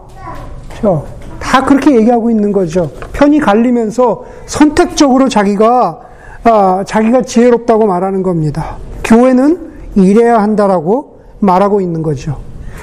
다 1.40 1.66
그렇게 1.66 1.96
얘기하고 1.96 2.30
있는 2.30 2.52
거죠. 2.52 2.92
편이 3.12 3.40
갈리면서 3.40 4.24
선택적으로 4.46 5.28
자기가, 5.28 6.00
아, 6.44 6.84
자기가 6.86 7.24
지혜롭다고 7.24 7.88
말하는 7.88 8.22
겁니다. 8.22 8.78
교회는 9.04 9.72
이래야 9.96 10.40
한다라고 10.40 11.22
말하고 11.40 11.82
있는 11.82 12.04
거죠. 12.04 12.38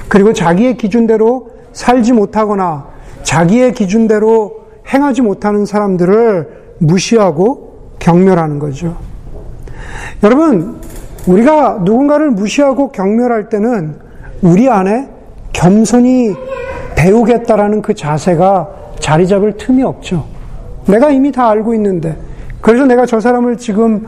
그리고 0.09 0.33
자기의 0.33 0.75
기준대로 0.75 1.47
살지 1.71 2.11
못하거나 2.11 2.87
자기의 3.23 3.73
기준대로 3.73 4.51
행하지 4.93 5.21
못하는 5.21 5.65
사람들을 5.65 6.75
무시하고 6.79 7.64
경멸하는 7.99 8.59
거죠. 8.59 8.95
여러분, 10.23 10.79
우리가 11.27 11.79
누군가를 11.83 12.31
무시하고 12.31 12.91
경멸할 12.91 13.49
때는 13.49 13.95
우리 14.41 14.69
안에 14.69 15.09
겸손히 15.53 16.35
배우겠다라는 16.95 17.81
그 17.81 17.93
자세가 17.93 18.69
자리 18.99 19.27
잡을 19.27 19.57
틈이 19.57 19.83
없죠. 19.83 20.25
내가 20.87 21.09
이미 21.09 21.31
다 21.31 21.49
알고 21.49 21.73
있는데, 21.75 22.17
그래서 22.61 22.85
내가 22.85 23.05
저 23.05 23.19
사람을 23.19 23.57
지금 23.57 24.07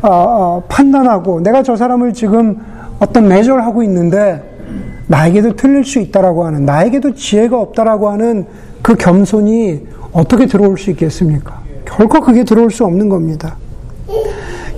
어, 0.00 0.08
어, 0.10 0.62
판단하고, 0.68 1.40
내가 1.40 1.62
저 1.62 1.74
사람을 1.74 2.12
지금 2.12 2.58
어떤 3.00 3.26
매조를 3.28 3.64
하고 3.64 3.82
있는데, 3.82 4.42
나에게도 5.08 5.56
틀릴 5.56 5.84
수 5.84 5.98
있다라고 5.98 6.44
하는, 6.44 6.64
나에게도 6.64 7.14
지혜가 7.14 7.58
없다라고 7.58 8.08
하는 8.08 8.46
그 8.80 8.94
겸손이 8.94 9.86
어떻게 10.12 10.46
들어올 10.46 10.78
수 10.78 10.90
있겠습니까? 10.90 11.67
결코 11.88 12.20
그게 12.20 12.44
들어올 12.44 12.70
수 12.70 12.84
없는 12.84 13.08
겁니다. 13.08 13.56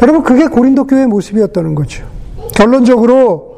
여러분, 0.01 0.23
그게 0.23 0.47
고린도 0.47 0.85
교회의 0.85 1.07
모습이었다는 1.09 1.75
거죠. 1.75 2.05
결론적으로 2.55 3.57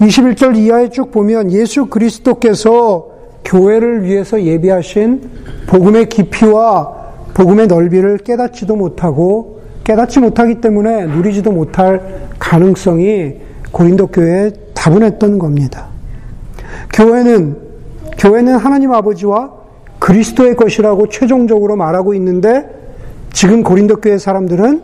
21절 0.00 0.56
이하에 0.56 0.90
쭉 0.90 1.10
보면 1.10 1.52
예수 1.52 1.86
그리스도께서 1.86 3.08
교회를 3.44 4.04
위해서 4.04 4.42
예비하신 4.42 5.30
복음의 5.66 6.08
깊이와 6.08 6.96
복음의 7.34 7.66
넓이를 7.66 8.18
깨닫지도 8.18 8.76
못하고 8.76 9.60
깨닫지 9.84 10.20
못하기 10.20 10.60
때문에 10.60 11.06
누리지도 11.06 11.52
못할 11.52 12.26
가능성이 12.38 13.36
고린도 13.70 14.08
교회에 14.08 14.50
다분했던 14.74 15.38
겁니다. 15.38 15.86
교회는 16.92 17.56
교회는 18.18 18.56
하나님 18.56 18.92
아버지와 18.92 19.52
그리스도의 19.98 20.56
것이라고 20.56 21.08
최종적으로 21.08 21.76
말하고 21.76 22.14
있는데 22.14 22.77
지금 23.32 23.62
고린도 23.62 23.96
교회 23.96 24.18
사람들은 24.18 24.82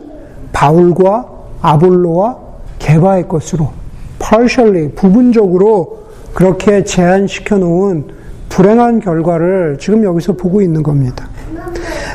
바울과 0.53 1.29
아볼로와 1.61 2.37
개바의 2.79 3.27
것으로 3.27 3.71
partially 4.19 4.91
부분적으로 4.91 6.05
그렇게 6.33 6.83
제한시켜 6.83 7.57
놓은 7.57 8.05
불행한 8.49 8.99
결과를 8.99 9.77
지금 9.79 10.03
여기서 10.03 10.33
보고 10.33 10.61
있는 10.61 10.83
겁니다. 10.83 11.27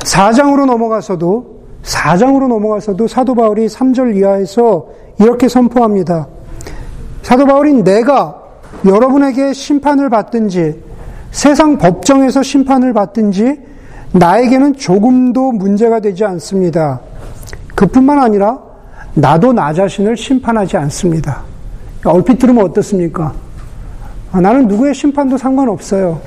4장으로 0.04 0.66
넘어가서도 0.66 1.60
4장으로 1.82 2.48
넘어가서도 2.48 3.08
사도 3.08 3.34
바울이 3.34 3.66
3절 3.66 4.16
이하에서 4.16 4.86
이렇게 5.18 5.48
선포합니다. 5.48 6.28
사도 7.22 7.46
바울이 7.46 7.82
내가 7.82 8.40
여러분에게 8.86 9.52
심판을 9.52 10.08
받든지 10.08 10.82
세상 11.30 11.78
법정에서 11.78 12.42
심판을 12.42 12.92
받든지 12.92 13.69
나에게는 14.12 14.74
조금도 14.74 15.52
문제가 15.52 16.00
되지 16.00 16.24
않습니다. 16.24 17.00
그뿐만 17.74 18.18
아니라 18.18 18.58
나도 19.14 19.52
나 19.52 19.72
자신을 19.72 20.16
심판하지 20.16 20.76
않습니다. 20.76 21.42
얼핏 22.04 22.38
들으면 22.38 22.64
어떻습니까? 22.64 23.32
아, 24.32 24.40
나는 24.40 24.68
누구의 24.68 24.94
심판도 24.94 25.36
상관없어요. 25.36 26.20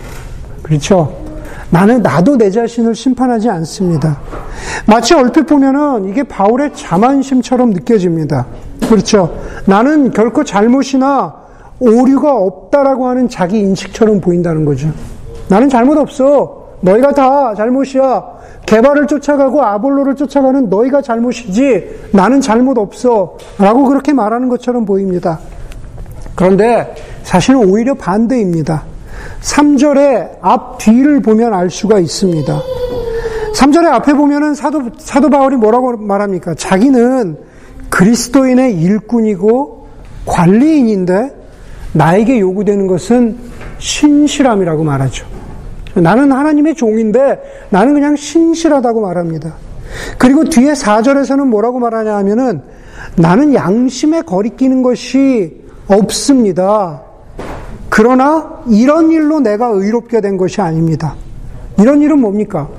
그렇죠? 0.62 1.24
나는 1.69 2.02
나도 2.02 2.38
내 2.38 2.52
자신을 2.52 2.93
심판하지 2.93 3.50
않습니다. 3.50 4.19
마치 4.86 5.13
얼핏 5.13 5.43
보면은 5.43 6.10
이게 6.10 6.24
바울의 6.24 6.72
자만심처럼 6.76 7.72
느껴집니다. 7.72 8.46
그렇죠? 8.88 9.36
나는 9.65 10.12
결코 10.12 10.43
잘못이나 10.43 11.34
오류가 11.80 12.36
없다라고 12.36 13.08
하는 13.08 13.28
자기 13.28 13.60
인식처럼 13.60 14.22
보인다는 14.22 14.65
거죠. 14.65 14.89
나는 15.50 15.67
잘못 15.69 15.98
없어. 15.98 16.62
너희가 16.84 17.13
다 17.13 17.56
잘못이야. 17.56 18.24
개발을 18.65 19.08
쫓아가고 19.08 19.63
아볼로를 19.63 20.15
쫓아가는 20.15 20.69
너희가 20.69 21.02
잘못이지. 21.02 22.10
나는 22.12 22.41
잘못 22.41 22.78
없어. 22.78 23.38
라고 23.58 23.86
그렇게 23.86 24.13
말하는 24.13 24.50
것처럼 24.50 24.86
보입니다. 24.86 25.39
그런데 26.36 26.93
사실은 27.24 27.69
오히려 27.69 27.93
반대입니다. 27.93 28.84
3절의 29.41 30.38
앞 30.41 30.78
뒤를 30.80 31.22
보면 31.22 31.54
알 31.54 31.69
수가 31.69 32.00
있습니다. 32.00 32.62
3절의 33.56 33.86
앞에 33.86 34.13
보면은 34.13 34.54
사도, 34.54 34.82
사도 34.98 35.30
바울이 35.30 35.56
뭐라고 35.56 35.96
말합니까? 35.98 36.56
자기는 36.56 37.38
그리스도인의 37.89 38.82
일꾼이고 38.82 39.88
관리인인데 40.26 41.36
나에게 41.93 42.39
요구되는 42.39 42.88
것은 42.88 43.38
신실함이라고 43.78 44.84
말하죠. 44.84 45.43
나는 45.96 46.32
하나님의 46.32 46.76
종인데 46.76 47.68
나는 47.70 47.94
그냥 47.94 48.16
신실하다고 48.16 49.02
말합니다. 49.02 49.54
그리고 50.18 50.44
뒤에 50.46 50.74
4절에서는 50.74 51.46
뭐라고 51.48 51.80
말하냐 51.80 52.16
하면은 52.18 52.62
나는 53.16 53.54
양심에 53.54 54.22
거리끼는 54.22 54.82
것이 54.82 55.62
없습니다. 55.88 57.02
그러나 57.90 58.64
이런 58.68 59.12
일로 59.12 59.40
내가 59.40 59.68
의롭게 59.68 60.22
된 60.22 60.38
것이 60.38 60.62
아닙니다. 60.62 61.16
이런 61.80 62.02
일은 62.02 62.20
뭡니까? 62.20 62.70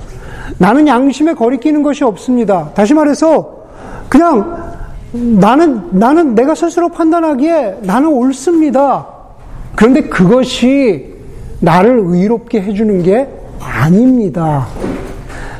나는 0.57 0.87
양심에 0.87 1.33
거리끼는 1.33 1.83
것이 1.83 2.03
없습니다. 2.03 2.71
다시 2.75 2.93
말해서 2.93 3.63
그냥 4.09 4.75
나는, 5.11 5.87
나는 5.91 6.35
내가 6.35 6.53
스스로 6.53 6.89
판단하기에 6.89 7.79
나는 7.83 8.09
옳습니다. 8.09 9.07
그런데 9.75 10.01
그것이 10.01 11.14
나를 11.59 12.01
의롭게 12.05 12.61
해주는 12.61 13.03
게 13.03 13.27
아닙니다. 13.59 14.67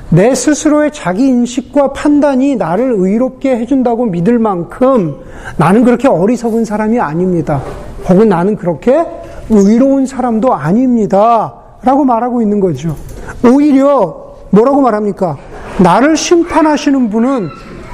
내 0.09 0.35
스스로의 0.35 0.91
자기 0.91 1.27
인식과 1.27 1.93
판단이 1.93 2.55
나를 2.55 2.93
의롭게 2.97 3.57
해준다고 3.57 4.05
믿을 4.05 4.39
만큼 4.39 5.17
나는 5.57 5.83
그렇게 5.83 6.07
어리석은 6.07 6.63
사람이 6.63 6.99
아닙니다. 6.99 7.61
혹은 8.07 8.29
나는 8.29 8.55
그렇게 8.55 9.05
의로운 9.49 10.05
사람도 10.05 10.53
아닙니다. 10.53 11.53
라고 11.83 12.03
말하고 12.05 12.41
있는 12.41 12.59
거죠. 12.59 12.95
오히려 13.43 14.35
뭐라고 14.51 14.81
말합니까? 14.81 15.37
나를 15.79 16.15
심판하시는 16.15 17.09
분은 17.09 17.49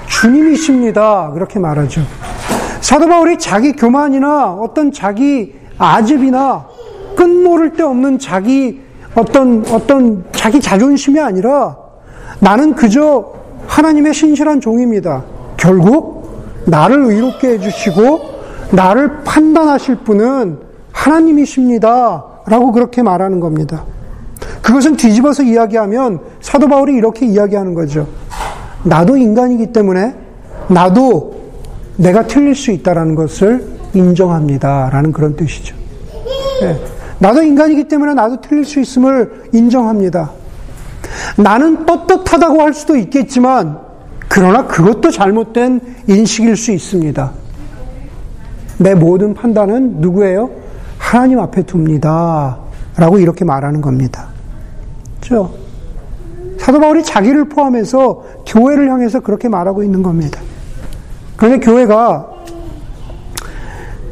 주님이십니다. 0.08 1.32
그렇게 1.34 1.60
말하죠. 1.60 2.02
사도 2.82 3.08
바울이 3.08 3.38
자기 3.40 3.74
교만이나 3.74 4.54
어떤 4.54 4.92
자기 4.92 5.56
아집이나 5.78 6.66
끝모를 7.22 7.74
데 7.74 7.84
없는 7.84 8.18
자기 8.18 8.82
어떤 9.14 9.64
어떤 9.70 10.24
자기 10.32 10.60
자존심이 10.60 11.20
아니라 11.20 11.78
나는 12.40 12.74
그저 12.74 13.34
하나님의 13.68 14.16
신실한 14.16 14.60
종입니다. 14.60 15.24
결국 15.56 16.32
나를 16.66 17.06
의롭게 17.06 17.50
해주시고 17.50 18.22
나를 18.72 19.22
판단하실 19.24 19.98
분은 19.98 20.58
하나님이십니다. 20.92 22.26
라고 22.48 22.72
그렇게 22.72 23.04
말하는 23.04 23.40
겁니다. 23.40 23.86
그것은 24.64 24.96
뒤집어서 24.96 25.44
이야기하면 25.44 26.22
사도 26.40 26.68
바울이 26.68 26.96
이렇게 26.96 27.28
이야기하는 27.28 27.76
거죠. 27.76 28.08
나도 28.84 29.16
인간이기 29.16 29.68
때문에 29.68 30.16
나도 30.70 31.40
내가 31.98 32.26
틀릴 32.26 32.56
수 32.56 32.72
있다라는 32.72 33.14
것을 33.14 33.68
인정합니다라는 33.94 35.12
그런 35.12 35.36
뜻이죠. 35.36 35.76
네. 36.62 37.01
나도 37.22 37.44
인간이기 37.44 37.84
때문에 37.84 38.16
나도 38.16 38.42
틀릴 38.42 38.66
수 38.66 38.80
있음을 38.80 39.50
인정합니다. 39.54 40.32
나는 41.38 41.86
떳떳하다고 41.86 42.62
할 42.62 42.74
수도 42.74 42.96
있겠지만, 42.98 43.78
그러나 44.28 44.66
그것도 44.66 45.12
잘못된 45.12 45.82
인식일 46.08 46.58
수 46.58 46.72
있습니다. 46.72 47.32
내 48.80 48.96
모든 48.96 49.36
판단은 49.36 50.02
누구예요? 50.02 50.50
하나님 50.98 51.40
앞에 51.40 51.64
둡니다. 51.64 52.58
라고 52.98 53.20
이렇게 53.20 53.46
말하는 53.46 53.82
겁니다. 53.82 54.30
그죠? 55.22 55.54
사도 56.58 56.80
바울이 56.80 57.04
자기를 57.04 57.50
포함해서 57.50 58.24
교회를 58.48 58.90
향해서 58.90 59.20
그렇게 59.20 59.48
말하고 59.48 59.84
있는 59.84 60.02
겁니다. 60.02 60.42
그런데 61.38 61.64
교회가, 61.64 62.32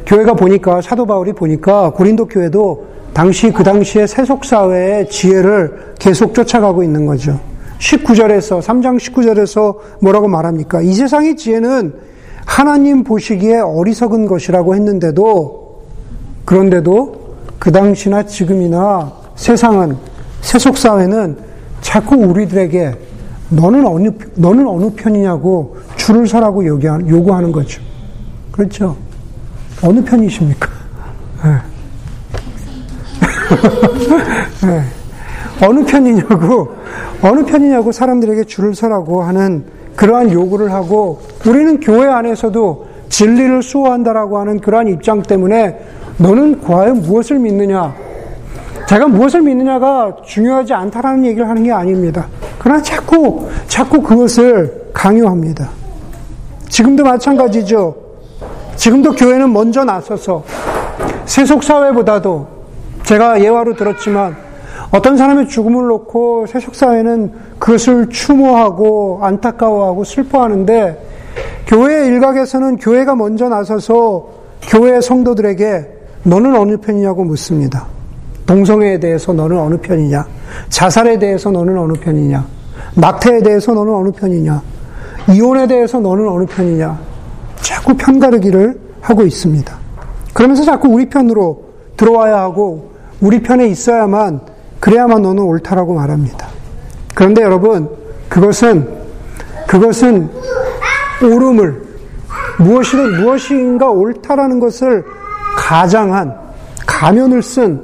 교회가 0.06 0.34
보니까, 0.34 0.80
사도 0.80 1.06
바울이 1.06 1.32
보니까 1.32 1.90
고린도 1.90 2.26
교회도 2.26 2.90
당시 3.20 3.50
그 3.50 3.62
당시의 3.62 4.08
세속 4.08 4.46
사회의 4.46 5.06
지혜를 5.06 5.92
계속 5.98 6.32
쫓아가고 6.32 6.82
있는 6.82 7.04
거죠. 7.04 7.38
19절에서, 7.78 8.62
3장 8.62 8.96
19절에서 8.96 9.76
뭐라고 10.00 10.26
말합니까? 10.26 10.80
이 10.80 10.94
세상의 10.94 11.36
지혜는 11.36 11.92
하나님 12.46 13.04
보시기에 13.04 13.58
어리석은 13.58 14.24
것이라고 14.24 14.74
했는데도, 14.74 15.82
그런데도 16.46 17.36
그 17.58 17.70
당시나 17.70 18.22
지금이나 18.22 19.12
세상은, 19.36 19.98
세속 20.40 20.78
사회는 20.78 21.36
자꾸 21.82 22.16
우리들에게 22.16 22.94
너는 23.50 23.86
어느, 23.86 24.12
너는 24.36 24.66
어느 24.66 24.90
편이냐고 24.96 25.76
줄을 25.96 26.26
서라고 26.26 26.66
요구하는 26.66 27.52
거죠. 27.52 27.82
그렇죠? 28.50 28.96
어느 29.82 30.02
편이십니까? 30.02 30.70
네. 31.44 31.69
네. 34.66 34.82
어느 35.66 35.84
편이냐고, 35.84 36.74
어느 37.22 37.44
편이냐고 37.44 37.92
사람들에게 37.92 38.44
줄을 38.44 38.74
서라고 38.74 39.22
하는 39.22 39.64
그러한 39.96 40.32
요구를 40.32 40.72
하고 40.72 41.20
우리는 41.46 41.80
교회 41.80 42.08
안에서도 42.08 42.88
진리를 43.08 43.62
수호한다라고 43.62 44.38
하는 44.38 44.60
그러한 44.60 44.88
입장 44.88 45.20
때문에 45.20 45.78
너는 46.16 46.62
과연 46.62 47.02
무엇을 47.02 47.38
믿느냐? 47.38 47.94
제가 48.88 49.08
무엇을 49.08 49.42
믿느냐가 49.42 50.16
중요하지 50.24 50.72
않다라는 50.72 51.24
얘기를 51.26 51.48
하는 51.48 51.62
게 51.62 51.70
아닙니다. 51.70 52.26
그러나 52.58 52.82
자꾸, 52.82 53.48
자꾸 53.68 54.02
그것을 54.02 54.90
강요합니다. 54.92 55.68
지금도 56.68 57.04
마찬가지죠. 57.04 57.94
지금도 58.76 59.12
교회는 59.12 59.52
먼저 59.52 59.84
나서서 59.84 60.42
세속사회보다도 61.26 62.59
제가 63.10 63.42
예화로 63.42 63.74
들었지만 63.74 64.36
어떤 64.92 65.16
사람의 65.16 65.48
죽음을 65.48 65.88
놓고 65.88 66.46
세속사회는 66.46 67.32
그것을 67.58 68.08
추모하고 68.08 69.18
안타까워하고 69.22 70.04
슬퍼하는데 70.04 71.06
교회 71.66 72.06
일각에서는 72.06 72.76
교회가 72.76 73.16
먼저 73.16 73.48
나서서 73.48 74.28
교회 74.62 75.00
성도들에게 75.00 75.88
너는 76.22 76.54
어느 76.54 76.76
편이냐고 76.76 77.24
묻습니다. 77.24 77.86
동성애에 78.46 79.00
대해서 79.00 79.32
너는 79.32 79.58
어느 79.58 79.76
편이냐? 79.78 80.24
자살에 80.68 81.18
대해서 81.18 81.50
너는 81.50 81.76
어느 81.78 81.94
편이냐? 81.94 82.46
낙태에 82.94 83.40
대해서 83.42 83.74
너는 83.74 83.92
어느 83.92 84.12
편이냐? 84.12 84.62
이혼에 85.34 85.66
대해서 85.66 85.98
너는 85.98 86.28
어느 86.28 86.46
편이냐? 86.46 86.96
자꾸 87.56 87.96
편가르기를 87.96 88.78
하고 89.00 89.22
있습니다. 89.22 89.76
그러면서 90.32 90.62
자꾸 90.62 90.88
우리 90.88 91.08
편으로 91.08 91.64
들어와야 91.96 92.38
하고 92.38 92.89
우리 93.20 93.42
편에 93.42 93.66
있어야만 93.68 94.40
그래야만 94.80 95.22
너는 95.22 95.42
옳다라고 95.42 95.94
말합니다. 95.94 96.48
그런데 97.14 97.42
여러분 97.42 97.88
그것은 98.28 98.88
그것은 99.66 100.30
옳음을 101.22 101.82
무엇이든 102.58 103.20
무엇인가 103.20 103.90
옳다라는 103.90 104.60
것을 104.60 105.04
가장한 105.56 106.34
가면을 106.86 107.42
쓴 107.42 107.82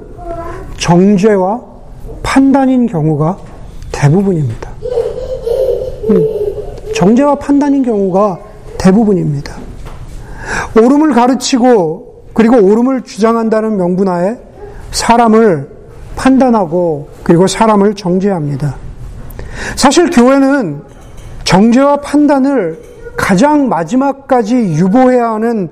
정죄와 0.79 1.61
판단인 2.23 2.87
경우가 2.87 3.39
대부분입니다. 3.93 4.71
음, 6.11 6.27
정죄와 6.95 7.37
판단인 7.37 7.83
경우가 7.83 8.39
대부분입니다. 8.79 9.55
옳음을 10.81 11.13
가르치고 11.13 12.25
그리고 12.35 12.57
옳음을 12.57 13.03
주장한다는 13.03 13.77
명분하에 13.77 14.37
사람을 14.91 15.69
판단하고 16.17 17.09
그리고 17.23 17.47
사람을 17.47 17.95
정죄합니다. 17.95 18.77
사실 19.77 20.11
교회는 20.11 20.83
정죄와 21.45 21.99
판단을 21.99 22.81
가장 23.17 23.69
마지막까지 23.69 24.55
유보해야 24.57 25.33
하는 25.33 25.69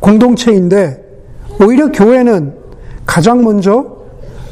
공동체인데 0.00 1.04
오히려 1.60 1.90
교회는 1.90 2.54
가장 3.06 3.42
먼저 3.42 3.98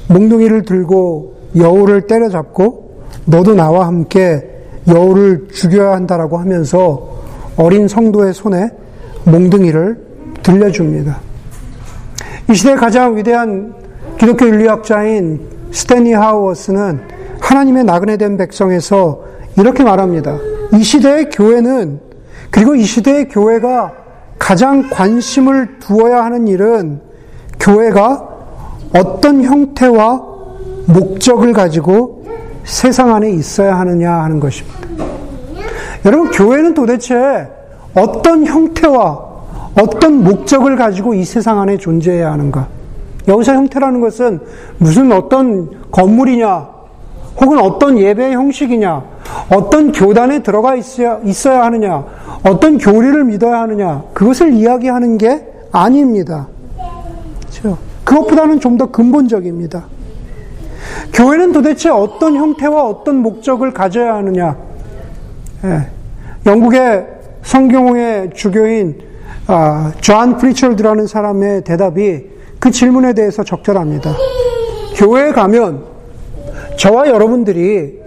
몽둥이를 0.09 0.65
들고 0.65 1.37
여우를 1.57 2.07
때려잡고 2.07 2.87
너도 3.25 3.55
나와 3.55 3.87
함께 3.87 4.57
여우를 4.89 5.49
죽여야 5.53 5.93
한다라고 5.93 6.39
하면서 6.39 7.17
어린 7.57 7.89
성도의 7.89 8.35
손에 8.35 8.71
몽둥이를 9.25 10.07
들려줍니다. 10.43 11.19
이 12.51 12.55
시대 12.55 12.77
가장 12.77 13.17
위대한 13.17 13.75
기독교 14.19 14.47
윤리학자인 14.47 15.41
스탠리 15.71 16.13
하우어스는 16.13 17.01
하나님의 17.41 17.85
나그네 17.85 18.17
된 18.17 18.37
백성에서 18.37 19.21
이렇게 19.59 19.85
말합니다. 19.85 20.39
이 20.73 20.83
시대의 20.83 21.31
교회는 21.31 22.01
그리고 22.51 22.75
이 22.75 22.85
시대의 22.85 23.29
교회가 23.29 23.93
가장 24.39 24.89
관심을 24.91 25.79
두어야 25.79 26.25
하는 26.25 26.49
일은 26.49 27.01
교회가 27.61 28.29
어떤 28.95 29.43
형태와 29.43 30.23
목적을 30.87 31.53
가지고 31.53 32.25
세상 32.65 33.15
안에 33.15 33.31
있어야 33.31 33.79
하느냐 33.79 34.13
하는 34.13 34.41
것입니다. 34.41 34.79
여러분, 36.05 36.31
교회는 36.31 36.75
도대체 36.75 37.49
어떤 37.95 38.47
형태와 38.47 39.27
어떤 39.75 40.23
목적을 40.23 40.77
가지고 40.77 41.15
이 41.15 41.25
세상 41.25 41.61
안에 41.61 41.77
존재해야 41.77 42.33
하는가? 42.33 42.76
여기서 43.29 43.55
형태라는 43.55 44.01
것은 44.01 44.41
무슨 44.79 45.13
어떤 45.13 45.91
건물이냐, 45.91 46.69
혹은 47.41 47.59
어떤 47.59 47.99
예배 47.99 48.33
형식이냐, 48.33 49.05
어떤 49.51 49.93
교단에 49.93 50.43
들어가 50.43 50.75
있어야, 50.75 51.21
있어야 51.25 51.65
하느냐, 51.65 52.05
어떤 52.45 52.79
교리를 52.79 53.25
믿어야 53.25 53.61
하느냐, 53.63 54.05
그것을 54.15 54.53
이야기하는 54.53 55.19
게 55.19 55.47
아닙니다. 55.73 56.49
그렇죠? 57.41 57.79
그것보다는 58.05 58.61
좀 58.61 58.79
더 58.79 58.91
근본적입니다. 58.91 59.87
교회는 61.13 61.53
도대체 61.53 61.89
어떤 61.91 62.37
형태와 62.37 62.85
어떤 62.85 63.17
목적을 63.17 63.73
가져야 63.73 64.15
하느냐? 64.15 64.57
예. 65.65 65.89
영국의 66.47 67.07
성공회 67.43 68.31
주교인 68.35 69.01
아, 69.49 69.93
존 70.01 70.37
프리처드라는 70.37 71.07
사람의 71.07 71.65
대답이 71.65 72.36
그 72.67 72.73
질문에 72.73 73.13
대해서 73.13 73.45
적절합니다. 73.45 74.17
교회에 74.97 75.31
가면 75.31 75.85
저와 76.77 77.07
여러분들이 77.07 78.01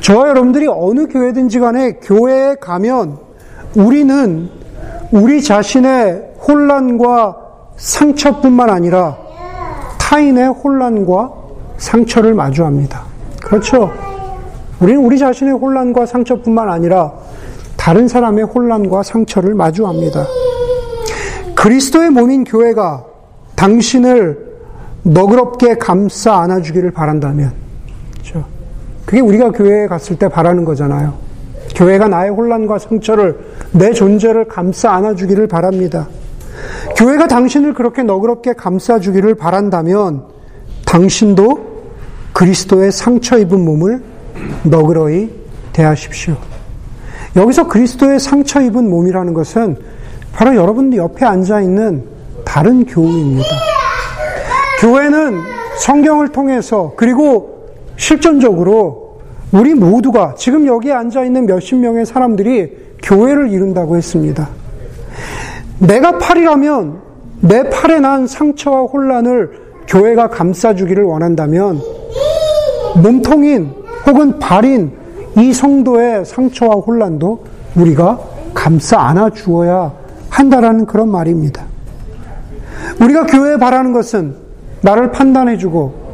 저와 0.00 0.30
여러분들이 0.30 0.68
어느 0.68 1.06
교회든지 1.06 1.60
간에 1.60 1.92
교회에 2.00 2.54
가면 2.54 3.18
우리는 3.76 4.48
우리 5.12 5.42
자신의 5.42 6.32
혼란과 6.48 7.36
상처뿐만 7.76 8.70
아니라 8.70 9.18
타인의 9.98 10.48
혼란과 10.48 11.34
상처를 11.76 12.32
마주합니다. 12.32 13.02
그렇죠? 13.42 13.92
우리는 14.80 15.04
우리 15.04 15.18
자신의 15.18 15.52
혼란과 15.52 16.06
상처뿐만 16.06 16.70
아니라 16.70 17.12
다른 17.76 18.08
사람의 18.08 18.44
혼란과 18.44 19.02
상처를 19.02 19.52
마주합니다. 19.52 20.24
그리스도의 21.54 22.08
몸인 22.08 22.44
교회가 22.44 23.09
당신을 23.60 24.38
너그럽게 25.02 25.74
감싸 25.74 26.40
안아주기를 26.40 26.92
바란다면? 26.92 27.52
그게 29.04 29.20
우리가 29.20 29.50
교회에 29.50 29.86
갔을 29.86 30.16
때 30.16 30.28
바라는 30.28 30.64
거잖아요. 30.64 31.14
교회가 31.74 32.08
나의 32.08 32.30
혼란과 32.30 32.78
상처를, 32.78 33.38
내 33.72 33.92
존재를 33.92 34.46
감싸 34.46 34.92
안아주기를 34.92 35.46
바랍니다. 35.46 36.08
교회가 36.96 37.26
당신을 37.26 37.74
그렇게 37.74 38.02
너그럽게 38.02 38.54
감싸주기를 38.54 39.34
바란다면, 39.34 40.24
당신도 40.86 41.82
그리스도의 42.32 42.92
상처 42.92 43.38
입은 43.38 43.62
몸을 43.62 44.02
너그러이 44.64 45.28
대하십시오. 45.74 46.34
여기서 47.36 47.68
그리스도의 47.68 48.20
상처 48.20 48.60
입은 48.62 48.88
몸이라는 48.88 49.34
것은 49.34 49.76
바로 50.32 50.54
여러분들 50.54 50.98
옆에 50.98 51.26
앉아 51.26 51.60
있는 51.60 52.19
다른 52.50 52.84
교우입니다. 52.84 53.48
교회는 54.80 55.38
성경을 55.78 56.30
통해서 56.30 56.92
그리고 56.96 57.68
실전적으로 57.96 59.20
우리 59.52 59.72
모두가 59.74 60.34
지금 60.36 60.66
여기 60.66 60.90
앉아 60.90 61.22
있는 61.22 61.46
몇십 61.46 61.78
명의 61.78 62.04
사람들이 62.04 62.96
교회를 63.04 63.50
이룬다고 63.50 63.96
했습니다. 63.96 64.48
내가 65.78 66.18
팔이라면 66.18 67.00
내 67.42 67.70
팔에 67.70 68.00
난 68.00 68.26
상처와 68.26 68.82
혼란을 68.82 69.52
교회가 69.86 70.30
감싸주기를 70.30 71.04
원한다면 71.04 71.80
몸통인 73.00 73.70
혹은 74.08 74.40
발인 74.40 74.90
이 75.36 75.52
성도의 75.52 76.24
상처와 76.24 76.74
혼란도 76.74 77.44
우리가 77.76 78.18
감싸 78.54 78.98
안아 79.02 79.30
주어야 79.30 79.92
한다라는 80.30 80.86
그런 80.86 81.10
말입니다. 81.10 81.69
우리가 83.00 83.26
교회에 83.26 83.56
바라는 83.56 83.92
것은 83.92 84.34
나를 84.82 85.10
판단해주고 85.10 86.10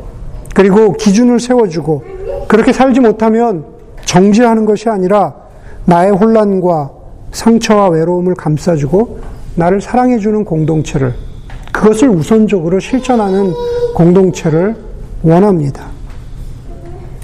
그리고 0.54 0.92
기준을 0.92 1.40
세워주고 1.40 2.04
그렇게 2.48 2.72
살지 2.72 3.00
못하면 3.00 3.64
정지하는 4.04 4.64
것이 4.64 4.88
아니라 4.88 5.34
나의 5.84 6.12
혼란과 6.12 6.90
상처와 7.32 7.88
외로움을 7.90 8.34
감싸주고 8.34 9.20
나를 9.56 9.80
사랑해주는 9.80 10.44
공동체를 10.44 11.14
그것을 11.72 12.08
우선적으로 12.08 12.80
실천하는 12.80 13.52
공동체를 13.94 14.76
원합니다. 15.22 15.86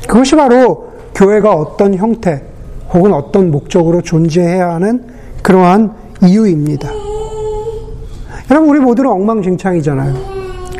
그것이 0.07 0.37
바로 0.37 0.92
교회가 1.14 1.53
어떤 1.53 1.94
형태 1.94 2.42
혹은 2.92 3.12
어떤 3.12 3.51
목적으로 3.51 4.03
존재해야 4.03 4.75
하는 4.75 5.07
그러한 5.42 5.94
이유입니다. 6.22 7.02
여러분, 8.51 8.71
우리 8.71 8.81
모두는 8.81 9.11
엉망진창이잖아요. 9.11 10.15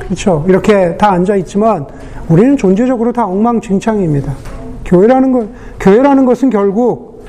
그렇죠? 0.05 0.45
이렇게 0.49 0.97
다 0.97 1.13
앉아있지만 1.13 1.87
우리는 2.29 2.57
존재적으로 2.57 3.13
다 3.13 3.27
엉망진창입니다. 3.27 4.35
교회라는 4.85 5.33
것, 5.33 5.49
교회라는 5.81 6.27
것은 6.27 6.51
결국 6.51 7.25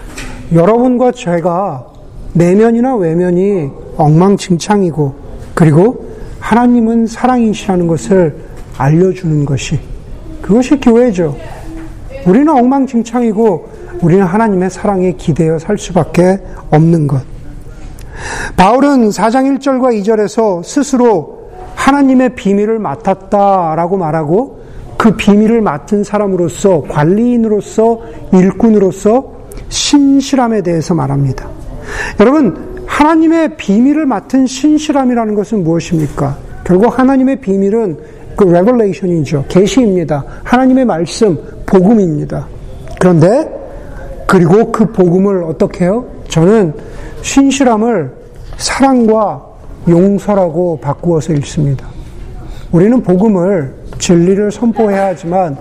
여러분과 0.54 1.12
제가 1.12 1.88
내면이나 2.34 2.96
외면이 2.96 3.70
엉망진창이고 3.96 5.14
그리고 5.54 6.06
하나님은 6.40 7.08
사랑이시라는 7.08 7.88
것을 7.88 8.36
알려주는 8.78 9.46
것이 9.46 9.80
그것이 10.42 10.80
교회죠. 10.80 11.38
우리는 12.28 12.50
엉망진창이고 12.50 13.70
우리는 14.02 14.26
하나님의 14.26 14.70
사랑에 14.70 15.14
기대어 15.14 15.60
살 15.60 15.78
수밖에 15.78 16.40
없는 16.70 17.08
것. 17.08 17.33
바울은 18.56 19.10
4장 19.10 19.58
1절과 19.58 20.00
2절에서 20.02 20.64
스스로 20.64 21.50
하나님의 21.76 22.36
비밀을 22.36 22.80
맡았다라고 22.80 23.98
말하고 23.98 24.64
그 24.98 25.16
비밀을 25.16 25.62
맡은 25.62 26.04
사람으로서 26.04 26.84
관리인으로서 26.84 28.02
일꾼으로서 28.32 29.34
신실함에 29.70 30.62
대해서 30.62 30.94
말합니다. 30.94 31.48
여러분, 32.20 32.86
하나님의 32.86 33.58
비밀을 33.58 34.06
맡은 34.06 34.46
신실함이라는 34.46 35.36
것은 35.36 35.64
무엇입니까? 35.64 36.38
결국 36.64 36.98
하나님의 36.98 37.42
비밀은 37.42 37.98
그 38.38 38.46
revelation이죠. 38.46 39.46
계시입니다. 39.50 40.24
하나님의 40.44 40.86
말씀, 40.86 41.38
복음입니다. 41.66 42.48
그런데 43.00 43.50
그리고 44.28 44.72
그 44.72 44.92
복음을 44.92 45.44
어떻게 45.44 45.86
해요? 45.86 46.06
저는 46.30 46.74
신실함을 47.22 48.23
사랑과 48.64 49.44
용서라고 49.90 50.80
바꾸어서 50.80 51.34
읽습니다. 51.34 51.86
우리는 52.72 53.04
복음을 53.04 53.76
진리를 54.00 54.54
선포해야 54.54 55.08
하지만 55.08 55.58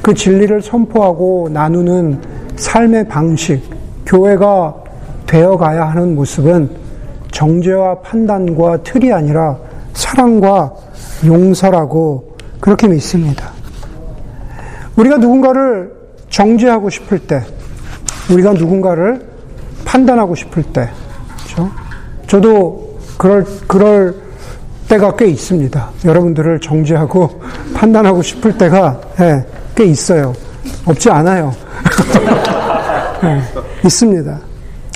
그 0.00 0.14
진리를 0.14 0.62
선포하고 0.62 1.48
나누는 1.52 2.20
삶의 2.54 3.08
방식, 3.08 3.60
교회가 4.06 4.72
되어 5.26 5.56
가야 5.56 5.88
하는 5.88 6.14
모습은 6.14 6.70
정죄와 7.32 7.98
판단과 8.02 8.84
틀이 8.84 9.12
아니라 9.12 9.58
사랑과 9.92 10.72
용서라고 11.26 12.36
그렇게 12.60 12.86
믿습니다. 12.86 13.50
우리가 14.96 15.16
누군가를 15.16 15.92
정죄하고 16.30 16.88
싶을 16.88 17.18
때, 17.18 17.42
우리가 18.30 18.52
누군가를 18.52 19.26
판단하고 19.84 20.36
싶을 20.36 20.62
때, 20.62 20.88
그렇죠? 21.36 21.83
저도 22.26 22.98
그럴 23.18 23.44
그럴 23.66 24.14
때가 24.88 25.16
꽤 25.16 25.26
있습니다. 25.26 25.90
여러분들을 26.04 26.60
정죄하고 26.60 27.42
판단하고 27.74 28.22
싶을 28.22 28.56
때가 28.58 29.00
네, 29.16 29.44
꽤 29.74 29.84
있어요. 29.84 30.34
없지 30.84 31.10
않아요. 31.10 31.52
네, 33.22 33.40
있습니다. 33.84 34.40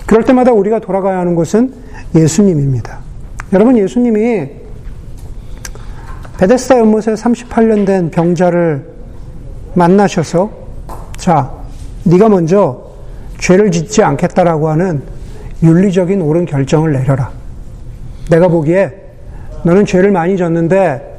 그럴 0.07 0.25
때마다 0.25 0.53
우리가 0.53 0.79
돌아가야 0.79 1.19
하는 1.19 1.35
곳은 1.35 1.73
예수님입니다. 2.15 2.99
여러분 3.53 3.77
예수님이 3.79 4.49
베데스다 6.39 6.79
연못에 6.79 7.15
38년 7.15 7.85
된 7.87 8.11
병자를 8.11 8.87
만나셔서 9.75 10.51
자, 11.17 11.51
네가 12.05 12.29
먼저 12.29 12.81
죄를 13.39 13.71
짓지 13.71 14.03
않겠다라고 14.03 14.69
하는 14.69 15.03
윤리적인 15.63 16.21
옳은 16.21 16.47
결정을 16.47 16.93
내려라. 16.93 17.31
내가 18.31 18.49
보기에 18.49 18.93
너는 19.65 19.87
죄를 19.87 20.13
많이 20.13 20.37
졌는데 20.37 21.19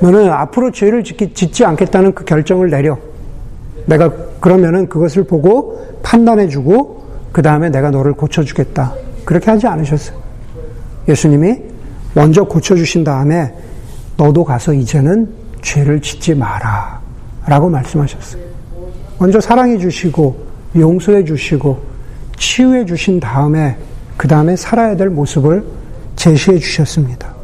너는 0.00 0.30
앞으로 0.30 0.70
죄를 0.70 1.02
짓지 1.02 1.64
않겠다는 1.64 2.14
그 2.14 2.24
결정을 2.24 2.70
내려. 2.70 2.98
내가 3.86 4.10
그러면은 4.40 4.88
그것을 4.88 5.24
보고 5.24 5.80
판단해주고 6.02 7.04
그 7.32 7.42
다음에 7.42 7.70
내가 7.70 7.90
너를 7.90 8.12
고쳐주겠다. 8.12 8.94
그렇게 9.24 9.50
하지 9.50 9.66
않으셨어요. 9.66 10.18
예수님이 11.08 11.56
먼저 12.14 12.44
고쳐주신 12.44 13.04
다음에 13.04 13.52
너도 14.16 14.44
가서 14.44 14.72
이제는 14.72 15.28
죄를 15.62 16.00
짓지 16.00 16.34
마라. 16.34 17.00
라고 17.46 17.68
말씀하셨어요. 17.68 18.42
먼저 19.18 19.40
사랑해 19.40 19.78
주시고, 19.78 20.36
용서해 20.76 21.24
주시고, 21.24 21.78
치유해 22.40 22.86
주신 22.86 23.20
다음에, 23.20 23.76
그 24.16 24.26
다음에 24.26 24.56
살아야 24.56 24.96
될 24.96 25.10
모습을 25.10 25.62
제시해 26.16 26.58
주셨습니다. 26.58 27.34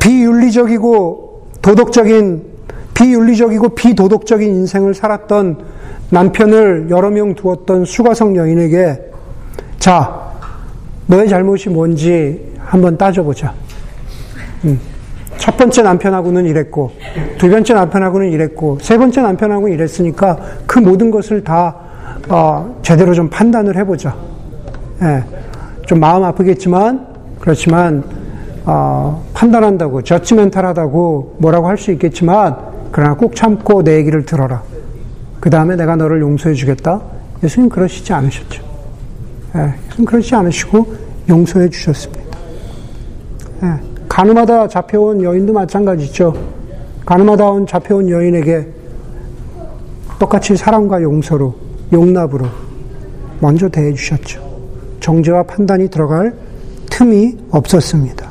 비윤리적이고 0.00 1.48
도덕적인, 1.62 2.42
비윤리적이고 2.94 3.70
비도덕적인 3.70 4.48
인생을 4.50 4.92
살았던 4.92 5.58
남편을 6.10 6.88
여러 6.90 7.10
명 7.10 7.34
두었던 7.34 7.84
수가성 7.84 8.36
여인에게 8.36 9.00
자, 9.78 10.32
너의 11.06 11.28
잘못이 11.28 11.70
뭔지 11.70 12.52
한번 12.58 12.98
따져보자. 12.98 13.54
음. 14.64 14.78
첫 15.38 15.56
번째 15.56 15.82
남편하고는 15.82 16.44
이랬고, 16.44 16.92
두 17.38 17.48
번째 17.48 17.74
남편하고는 17.74 18.30
이랬고, 18.32 18.78
세 18.82 18.98
번째 18.98 19.22
남편하고는 19.22 19.72
이랬으니까 19.72 20.38
그 20.66 20.80
모든 20.80 21.10
것을 21.10 21.42
다 21.42 21.89
어, 22.28 22.78
제대로 22.82 23.14
좀 23.14 23.28
판단을 23.28 23.76
해보자. 23.76 24.14
예, 25.02 25.24
좀 25.86 26.00
마음 26.00 26.24
아프겠지만, 26.24 27.06
그렇지만 27.40 28.04
어, 28.66 29.24
판단한다고, 29.32 30.02
저치멘탈하다고 30.02 31.36
뭐라고 31.38 31.66
할 31.68 31.78
수 31.78 31.90
있겠지만, 31.92 32.56
그러나 32.92 33.14
꼭 33.14 33.34
참고 33.34 33.82
내 33.82 33.96
얘기를 33.96 34.24
들어라. 34.24 34.62
그 35.40 35.48
다음에 35.48 35.76
내가 35.76 35.96
너를 35.96 36.20
용서해 36.20 36.54
주겠다. 36.54 37.00
예수님 37.42 37.70
그러시지 37.70 38.12
않으셨죠. 38.12 38.62
예, 39.56 39.74
예수님 39.88 40.04
그러시지 40.04 40.34
않으시고 40.34 40.94
용서해 41.28 41.70
주셨습니다. 41.70 42.38
예. 43.62 43.74
가늠하다 44.08 44.68
잡혀온 44.68 45.22
여인도 45.22 45.52
마찬가지죠. 45.52 46.34
가늠하다 47.06 47.50
온 47.50 47.66
잡혀온 47.66 48.10
여인에게 48.10 48.66
똑같이 50.18 50.56
사랑과 50.56 51.00
용서로, 51.02 51.54
용납으로 51.92 52.46
먼저 53.40 53.68
대해 53.68 53.92
주셨죠. 53.92 54.40
정죄와 55.00 55.44
판단이 55.44 55.88
들어갈 55.88 56.34
틈이 56.90 57.36
없었습니다. 57.50 58.30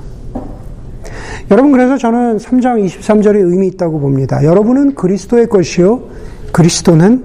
여러분, 1.51 1.71
그래서 1.71 1.97
저는 1.97 2.37
3장 2.37 2.85
23절에 2.85 3.37
의미 3.37 3.67
있다고 3.67 3.99
봅니다. 3.99 4.43
여러분은 4.43 4.93
그리스도의 4.93 5.47
것이요, 5.47 6.03
그리스도는 6.51 7.23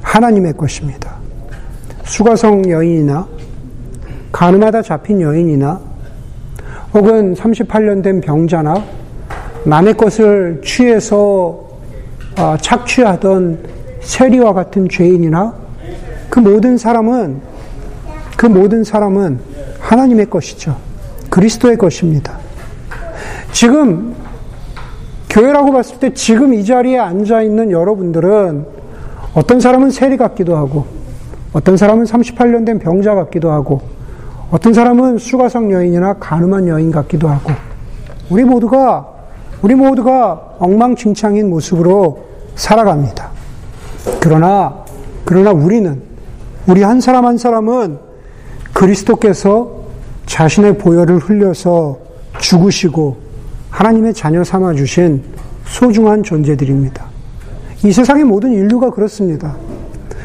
하나님의 0.00 0.54
것입니다. 0.54 1.16
수가성 2.04 2.70
여인이나, 2.70 3.28
가늠하다 4.32 4.82
잡힌 4.82 5.20
여인이나, 5.20 5.78
혹은 6.94 7.34
38년 7.34 8.02
된 8.02 8.20
병자나 8.20 8.82
남의 9.64 9.94
것을 9.96 10.62
취해서 10.64 11.68
아, 12.36 12.56
착취하던 12.60 13.58
세리와 14.00 14.54
같은 14.54 14.88
죄인이나 14.88 15.59
그 16.30 16.38
모든 16.38 16.78
사람은 16.78 17.40
그 18.36 18.46
모든 18.46 18.84
사람은 18.84 19.40
하나님의 19.80 20.30
것이죠. 20.30 20.76
그리스도의 21.28 21.76
것입니다. 21.76 22.38
지금 23.52 24.14
교회라고 25.28 25.72
봤을 25.72 25.98
때 25.98 26.14
지금 26.14 26.54
이 26.54 26.64
자리에 26.64 26.98
앉아 26.98 27.42
있는 27.42 27.70
여러분들은 27.70 28.66
어떤 29.34 29.60
사람은 29.60 29.90
세리 29.90 30.16
같기도 30.16 30.56
하고 30.56 30.86
어떤 31.52 31.76
사람은 31.76 32.04
38년 32.04 32.64
된 32.64 32.78
병자 32.78 33.14
같기도 33.14 33.50
하고 33.50 33.80
어떤 34.50 34.72
사람은 34.72 35.18
수가성 35.18 35.70
여인이나 35.70 36.14
가늠한 36.14 36.68
여인 36.68 36.90
같기도 36.90 37.28
하고 37.28 37.52
우리 38.28 38.44
모두가 38.44 39.08
우리 39.62 39.74
모두가 39.74 40.56
엉망진창인 40.58 41.50
모습으로 41.50 42.26
살아갑니다. 42.54 43.30
그러나 44.20 44.84
그러나 45.24 45.52
우리는 45.52 46.09
우리 46.66 46.82
한 46.82 47.00
사람 47.00 47.26
한 47.26 47.38
사람은 47.38 47.98
그리스도께서 48.72 49.80
자신의 50.26 50.78
보혈을 50.78 51.18
흘려서 51.18 51.98
죽으시고 52.38 53.16
하나님의 53.70 54.14
자녀 54.14 54.44
삼아 54.44 54.74
주신 54.74 55.22
소중한 55.66 56.22
존재들입니다. 56.22 57.04
이 57.84 57.92
세상의 57.92 58.24
모든 58.24 58.52
인류가 58.52 58.90
그렇습니다. 58.90 59.56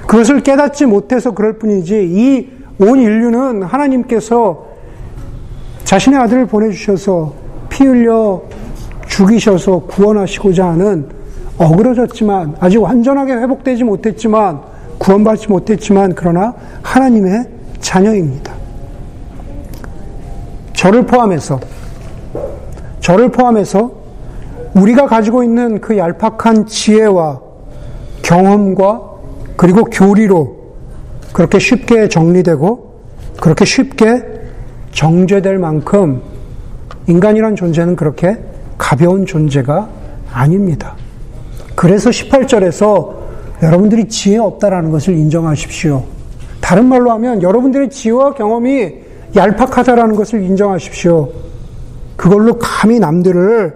그것을 0.07 0.41
깨닫지 0.41 0.85
못해서 0.85 1.31
그럴 1.31 1.57
뿐이지 1.57 1.95
이 1.95 2.55
온 2.77 2.99
인류는 2.99 3.63
하나님께서 3.63 4.65
자신의 5.85 6.19
아들을 6.19 6.47
보내주셔서 6.47 7.33
피 7.69 7.85
흘려 7.85 8.41
죽이셔서 9.07 9.79
구원하시고자 9.87 10.67
하는 10.67 11.07
어그러졌지만 11.57 12.57
아직 12.59 12.81
완전하게 12.81 13.33
회복되지 13.33 13.85
못했지만 13.85 14.59
구원받지 15.05 15.49
못했지만 15.49 16.13
그러나 16.15 16.55
하나님의 16.81 17.45
자녀입니다. 17.79 18.53
저를 20.73 21.05
포함해서 21.05 21.59
저를 23.01 23.29
포함해서 23.29 23.91
우리가 24.73 25.05
가지고 25.05 25.43
있는 25.43 25.79
그 25.79 25.95
얄팍한 25.95 26.65
지혜와 26.65 27.39
경험과 28.23 29.01
그리고 29.55 29.83
교리로 29.83 30.73
그렇게 31.33 31.59
쉽게 31.59 32.09
정리되고 32.09 32.95
그렇게 33.39 33.63
쉽게 33.63 34.23
정죄될 34.91 35.59
만큼 35.59 36.21
인간이란 37.07 37.55
존재는 37.55 37.95
그렇게 37.95 38.39
가벼운 38.79 39.27
존재가 39.27 39.87
아닙니다. 40.33 40.95
그래서 41.75 42.09
18절에서 42.09 43.14
여러분들이 43.61 44.07
지혜 44.07 44.37
없다라는 44.37 44.91
것을 44.91 45.15
인정하십시오. 45.15 46.03
다른 46.61 46.85
말로 46.85 47.11
하면 47.11 47.41
여러분들의 47.41 47.89
지혜와 47.89 48.33
경험이 48.33 48.93
얄팍하다라는 49.35 50.15
것을 50.15 50.43
인정하십시오. 50.43 51.29
그걸로 52.15 52.57
감히 52.57 52.99
남들을, 52.99 53.73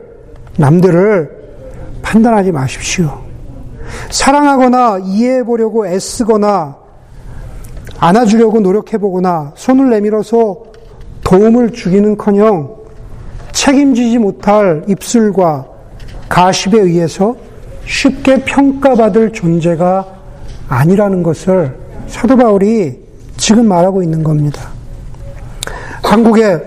남들을 0.58 1.40
판단하지 2.02 2.52
마십시오. 2.52 3.20
사랑하거나 4.10 5.00
이해해 5.04 5.44
보려고 5.44 5.86
애쓰거나 5.88 6.78
안아주려고 8.00 8.62
노력해 8.62 8.98
보거나 8.98 9.52
손을 9.56 9.90
내밀어서 9.90 10.64
도움을 11.24 11.72
주기는 11.72 12.18
커녕 12.18 12.76
책임지지 13.52 14.18
못할 14.20 14.84
입술과 14.88 15.68
가십에 16.30 16.80
의해서 16.80 17.36
쉽게 17.90 18.44
평가받을 18.44 19.32
존재가 19.32 20.06
아니라는 20.70 21.24
것을 21.24 21.76
사도 22.08 22.38
바울이 22.38 23.00
지금 23.36 23.68
말하고 23.68 24.04
있는 24.04 24.24
겁니다. 24.24 24.70
한국에 26.04 26.60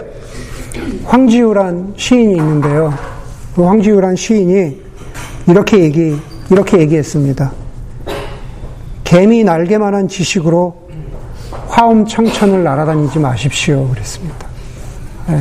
황지우란 1.05 1.95
시인이 1.97 2.35
있는데요. 2.35 2.93
그 3.55 3.63
황지우란 3.63 4.17
시인이 4.17 4.81
이렇게 5.47 5.79
얘기, 5.79 6.17
이렇게 6.51 6.81
얘기했습니다. 6.81 7.53
개미 9.05 9.45
날개만한 9.45 10.09
지식으로 10.09 10.75
화엄청천을 11.69 12.65
날아다니지 12.65 13.19
마십시오. 13.19 13.89
그랬습니다. 13.89 14.49
네. 15.29 15.41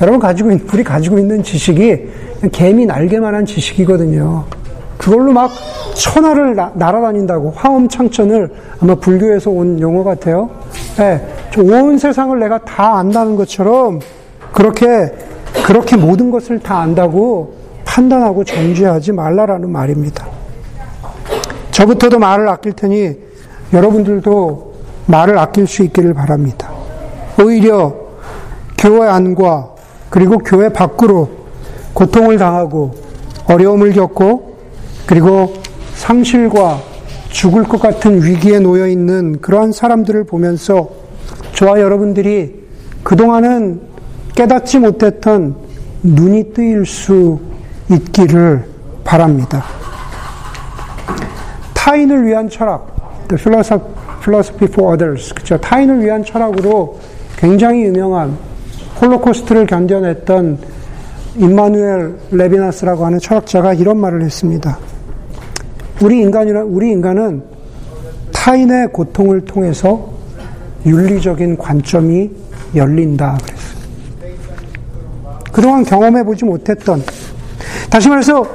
여러분 0.00 0.20
가지고 0.20 0.52
있는, 0.52 0.66
우리 0.72 0.84
가지고 0.84 1.18
있는 1.18 1.42
지식이 1.42 2.08
개미 2.52 2.86
날개만한 2.86 3.46
지식이거든요. 3.46 4.44
그걸로 4.96 5.32
막 5.32 5.50
천하를 5.94 6.54
나, 6.54 6.70
날아다닌다고 6.74 7.52
화엄창천을 7.54 8.50
아마 8.80 8.94
불교에서 8.94 9.50
온 9.50 9.80
용어 9.80 10.04
같아요. 10.04 10.50
네, 10.96 11.26
온 11.58 11.98
세상을 11.98 12.38
내가 12.38 12.58
다 12.58 12.98
안다는 12.98 13.36
것처럼 13.36 14.00
그렇게 14.52 15.12
그렇게 15.64 15.96
모든 15.96 16.30
것을 16.30 16.58
다 16.58 16.80
안다고 16.80 17.54
판단하고 17.84 18.44
정죄하지 18.44 19.12
말라라는 19.12 19.70
말입니다. 19.70 20.26
저부터도 21.70 22.18
말을 22.18 22.48
아낄 22.48 22.72
테니 22.72 23.16
여러분들도 23.72 24.74
말을 25.06 25.38
아낄 25.38 25.66
수 25.66 25.82
있기를 25.82 26.14
바랍니다. 26.14 26.70
오히려 27.42 27.94
교회 28.78 29.06
안과 29.08 29.70
그리고 30.10 30.38
교회 30.38 30.68
밖으로 30.68 31.28
고통을 31.94 32.38
당하고 32.38 32.94
어려움을 33.46 33.92
겪고 33.92 34.55
그리고 35.06 35.52
상실과 35.94 36.80
죽을 37.30 37.64
것 37.64 37.80
같은 37.80 38.22
위기에 38.22 38.58
놓여 38.58 38.86
있는 38.86 39.40
그러한 39.40 39.72
사람들을 39.72 40.24
보면서 40.24 40.88
저와 41.54 41.80
여러분들이 41.80 42.66
그동안은 43.02 43.80
깨닫지 44.34 44.78
못했던 44.78 45.56
눈이 46.02 46.52
뜨일 46.52 46.84
수 46.86 47.40
있기를 47.90 48.64
바랍니다. 49.04 49.64
타인을 51.74 52.26
위한 52.26 52.48
철학, 52.48 52.86
the 53.28 53.40
philosophy 53.40 54.68
for 54.70 54.92
others, 54.92 55.32
그죠? 55.34 55.56
타인을 55.58 56.04
위한 56.04 56.24
철학으로 56.24 56.98
굉장히 57.36 57.84
유명한 57.84 58.36
홀로코스트를 59.00 59.66
견뎌냈던 59.66 60.58
임마누엘 61.36 62.16
레비나스라고 62.32 63.04
하는 63.06 63.18
철학자가 63.18 63.74
이런 63.74 63.98
말을 63.98 64.22
했습니다. 64.22 64.78
우리 66.02 66.20
인간이라 66.20 66.64
우리 66.64 66.90
인간은 66.90 67.42
타인의 68.32 68.92
고통을 68.92 69.44
통해서 69.44 70.10
윤리적인 70.84 71.56
관점이 71.56 72.30
열린다 72.74 73.38
그랬어요. 73.42 73.76
그동안 75.52 75.84
경험해 75.84 76.24
보지 76.24 76.44
못했던 76.44 77.02
다시 77.90 78.08
말해서 78.08 78.46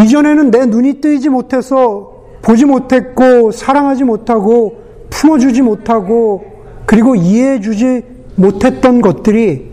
이전에는 0.00 0.50
내 0.50 0.66
눈이 0.66 1.00
뜨이지 1.00 1.28
못해서 1.28 2.12
보지 2.42 2.64
못했고 2.64 3.50
사랑하지 3.50 4.04
못하고 4.04 4.82
품어주지 5.10 5.62
못하고 5.62 6.44
그리고 6.86 7.16
이해해주지 7.16 8.02
못했던 8.36 9.00
것들이 9.00 9.72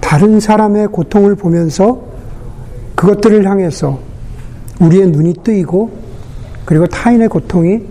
다른 0.00 0.40
사람의 0.40 0.88
고통을 0.88 1.34
보면서 1.34 2.02
그것들을 2.94 3.48
향해서 3.48 3.98
우리의 4.80 5.08
눈이 5.08 5.34
뜨이고 5.42 6.01
그리고 6.72 6.86
타인의 6.86 7.28
고통이 7.28 7.82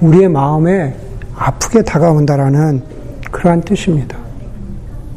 우리의 0.00 0.28
마음에 0.28 0.92
아프게 1.36 1.82
다가온다라는 1.82 2.82
그러한 3.30 3.60
뜻입니다. 3.60 4.18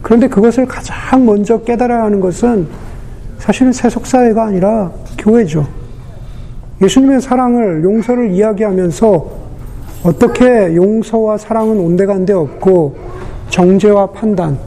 그런데 0.04 0.28
그것을 0.28 0.68
가장 0.68 1.26
먼저 1.26 1.58
깨달아야 1.64 2.04
하는 2.04 2.20
것은 2.20 2.68
사실은 3.40 3.74
세속사회가 3.74 4.44
아니라 4.44 4.92
교회죠. 5.18 5.68
예수님의 6.80 7.22
사랑을, 7.22 7.84
용서를 7.84 8.30
이야기하면서 8.30 9.32
어떻게 10.04 10.76
용서와 10.76 11.40
사랑은 11.40 11.80
온데간데 11.80 12.34
없고 12.34 12.98
정죄와 13.50 14.12
판단, 14.12 14.60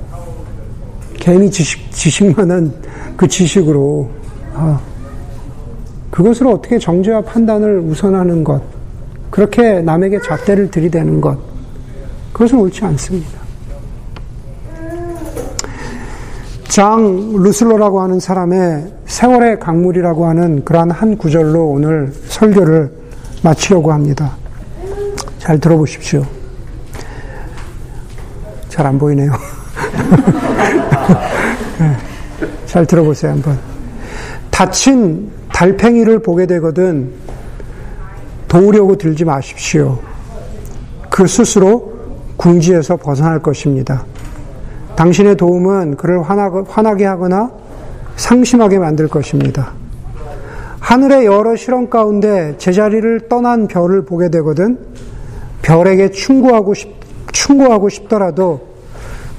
괜히 1.21 1.49
지식, 1.49 1.89
지식만한 1.93 2.75
그 3.17 3.29
지식으로, 3.29 4.11
아, 4.55 4.81
그것으로 6.21 6.53
어떻게 6.53 6.79
정죄와 6.79 7.23
판단을 7.23 7.79
우선하는 7.79 8.45
것, 8.45 8.61
그렇게 9.31 9.81
남에게 9.81 10.21
잣대를 10.21 10.71
들이대는 10.71 11.19
것, 11.19 11.39
그것은 12.35 12.59
옳지 12.59 12.85
않습니다. 12.85 13.41
장 16.69 17.33
루슬로라고 17.33 18.03
하는 18.03 18.21
사람의 18.21 18.93
세월의 19.07 19.61
강물이라고 19.61 20.27
하는 20.27 20.63
그러한 20.63 20.91
한 20.91 21.17
구절로 21.17 21.69
오늘 21.69 22.13
설교를 22.27 22.93
마치려고 23.43 23.91
합니다. 23.91 24.37
잘 25.39 25.59
들어보십시오. 25.59 26.23
잘 28.69 28.87
안 28.87 28.99
보이네요. 28.99 29.33
네, 31.81 31.97
잘 32.67 32.85
들어보세요, 32.85 33.33
한번. 33.33 33.59
다친 34.51 35.40
달팽이를 35.61 36.21
보게 36.21 36.47
되거든 36.47 37.13
도우려고 38.49 38.97
들지 38.97 39.27
마십시오. 39.27 39.99
그 41.11 41.27
스스로 41.27 41.93
궁지에서 42.39 42.97
벗어날 42.97 43.43
것입니다. 43.43 44.07
당신의 44.97 45.37
도움은 45.37 45.99
그를 45.99 46.23
화나게 46.23 47.05
하거나 47.05 47.51
상심하게 48.17 48.79
만들 48.79 49.07
것입니다. 49.07 49.73
하늘의 50.79 51.27
여러 51.27 51.55
실험 51.57 51.91
가운데 51.91 52.55
제자리를 52.57 53.29
떠난 53.29 53.69
별을 53.69 54.07
보게 54.07 54.31
되거든 54.31 54.79
별에게 55.61 56.11
충고하고 56.11 56.73
싶, 56.73 56.91
충고하고 57.33 57.91
싶더라도 57.91 58.67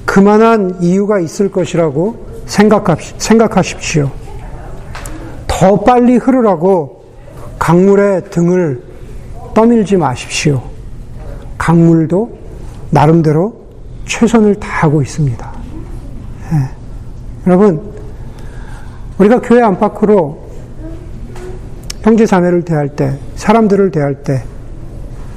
그만한 0.04 0.76
이유가 0.82 1.18
있을 1.18 1.50
것이라고 1.50 2.26
생각하십시오. 2.46 4.21
더 5.52 5.80
빨리 5.80 6.16
흐르라고 6.16 7.04
강물의 7.58 8.30
등을 8.30 8.82
떠밀지 9.54 9.96
마십시오. 9.98 10.62
강물도 11.58 12.36
나름대로 12.90 13.54
최선을 14.06 14.56
다하고 14.56 15.02
있습니다. 15.02 15.52
네. 16.50 16.58
여러분, 17.46 17.80
우리가 19.18 19.40
교회 19.40 19.62
안팎으로 19.62 20.42
형제 22.00 22.26
자매를 22.26 22.64
대할 22.64 22.88
때, 22.88 23.16
사람들을 23.36 23.90
대할 23.90 24.22
때, 24.24 24.42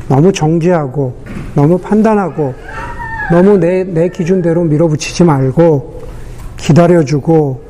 너무 0.08 0.32
정죄하고, 0.32 1.16
너무 1.54 1.78
판단하고, 1.78 2.54
너무 3.32 3.58
내, 3.58 3.84
내 3.84 4.10
기준대로 4.10 4.64
밀어붙이지 4.64 5.24
말고, 5.26 6.02
기다려주고, 6.58 7.62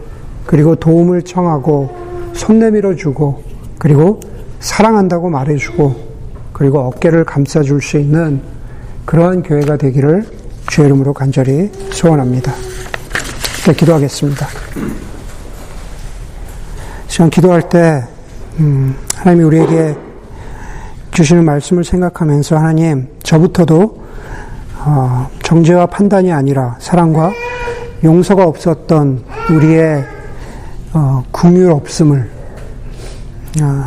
그리고 0.45 0.75
도움을 0.75 1.23
청하고, 1.23 2.04
손 2.36 2.59
내밀어 2.59 2.95
주고, 2.95 3.43
그리고 3.79 4.19
사랑한다고 4.59 5.29
말해 5.29 5.55
주고, 5.57 5.95
그리고 6.53 6.79
어깨를 6.79 7.25
감싸 7.25 7.61
줄 7.61 7.81
수 7.81 7.97
있는 7.97 8.41
그러한 9.05 9.43
교회가 9.43 9.77
되기를 9.77 10.25
주의 10.67 10.88
이름으로 10.88 11.13
간절히 11.13 11.71
소원합니다. 11.91 12.53
네, 13.65 13.73
기도하겠습니다. 13.73 14.47
시간 17.07 17.29
기도할 17.29 17.69
때 17.69 18.03
음, 18.59 18.95
하나님이 19.15 19.45
우리에게 19.45 19.95
주시는 21.11 21.45
말씀을 21.45 21.83
생각하면서 21.83 22.57
하나님 22.57 23.07
저부터도 23.23 24.03
어, 24.86 25.29
정죄와 25.43 25.86
판단이 25.88 26.31
아니라 26.31 26.75
사랑과 26.79 27.31
용서가 28.03 28.43
없었던 28.43 29.23
우리의 29.51 30.03
어, 30.95 31.21
궁율 31.29 31.71
없음을 31.71 32.29
어, 33.61 33.83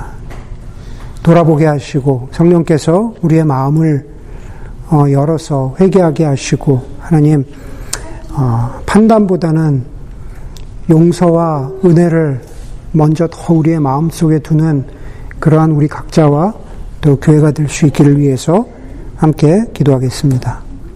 돌아보게 1.23 1.65
하시고 1.65 2.29
성령께서 2.33 3.15
우리의 3.23 3.45
마음을 3.45 4.07
어, 4.91 5.05
열어서 5.11 5.75
회개하게 5.81 6.25
하시고 6.25 6.83
하나님 6.99 7.47
어, 8.31 8.79
판단보다는 8.85 9.85
용서와 10.91 11.71
은혜를 11.83 12.43
먼저 12.93 13.27
더 13.31 13.55
우리의 13.55 13.81
마음 13.81 14.11
속에 14.11 14.39
두는 14.41 14.85
그러한 15.41 15.71
우리 15.73 15.89
각자와 15.89 16.53
또 17.01 17.19
교회가 17.19 17.53
될 17.53 17.69
수 17.69 17.87
있기를 17.87 18.19
위해서 18.19 18.67
함께 19.17 19.65
기도하겠습니다. 19.73 20.68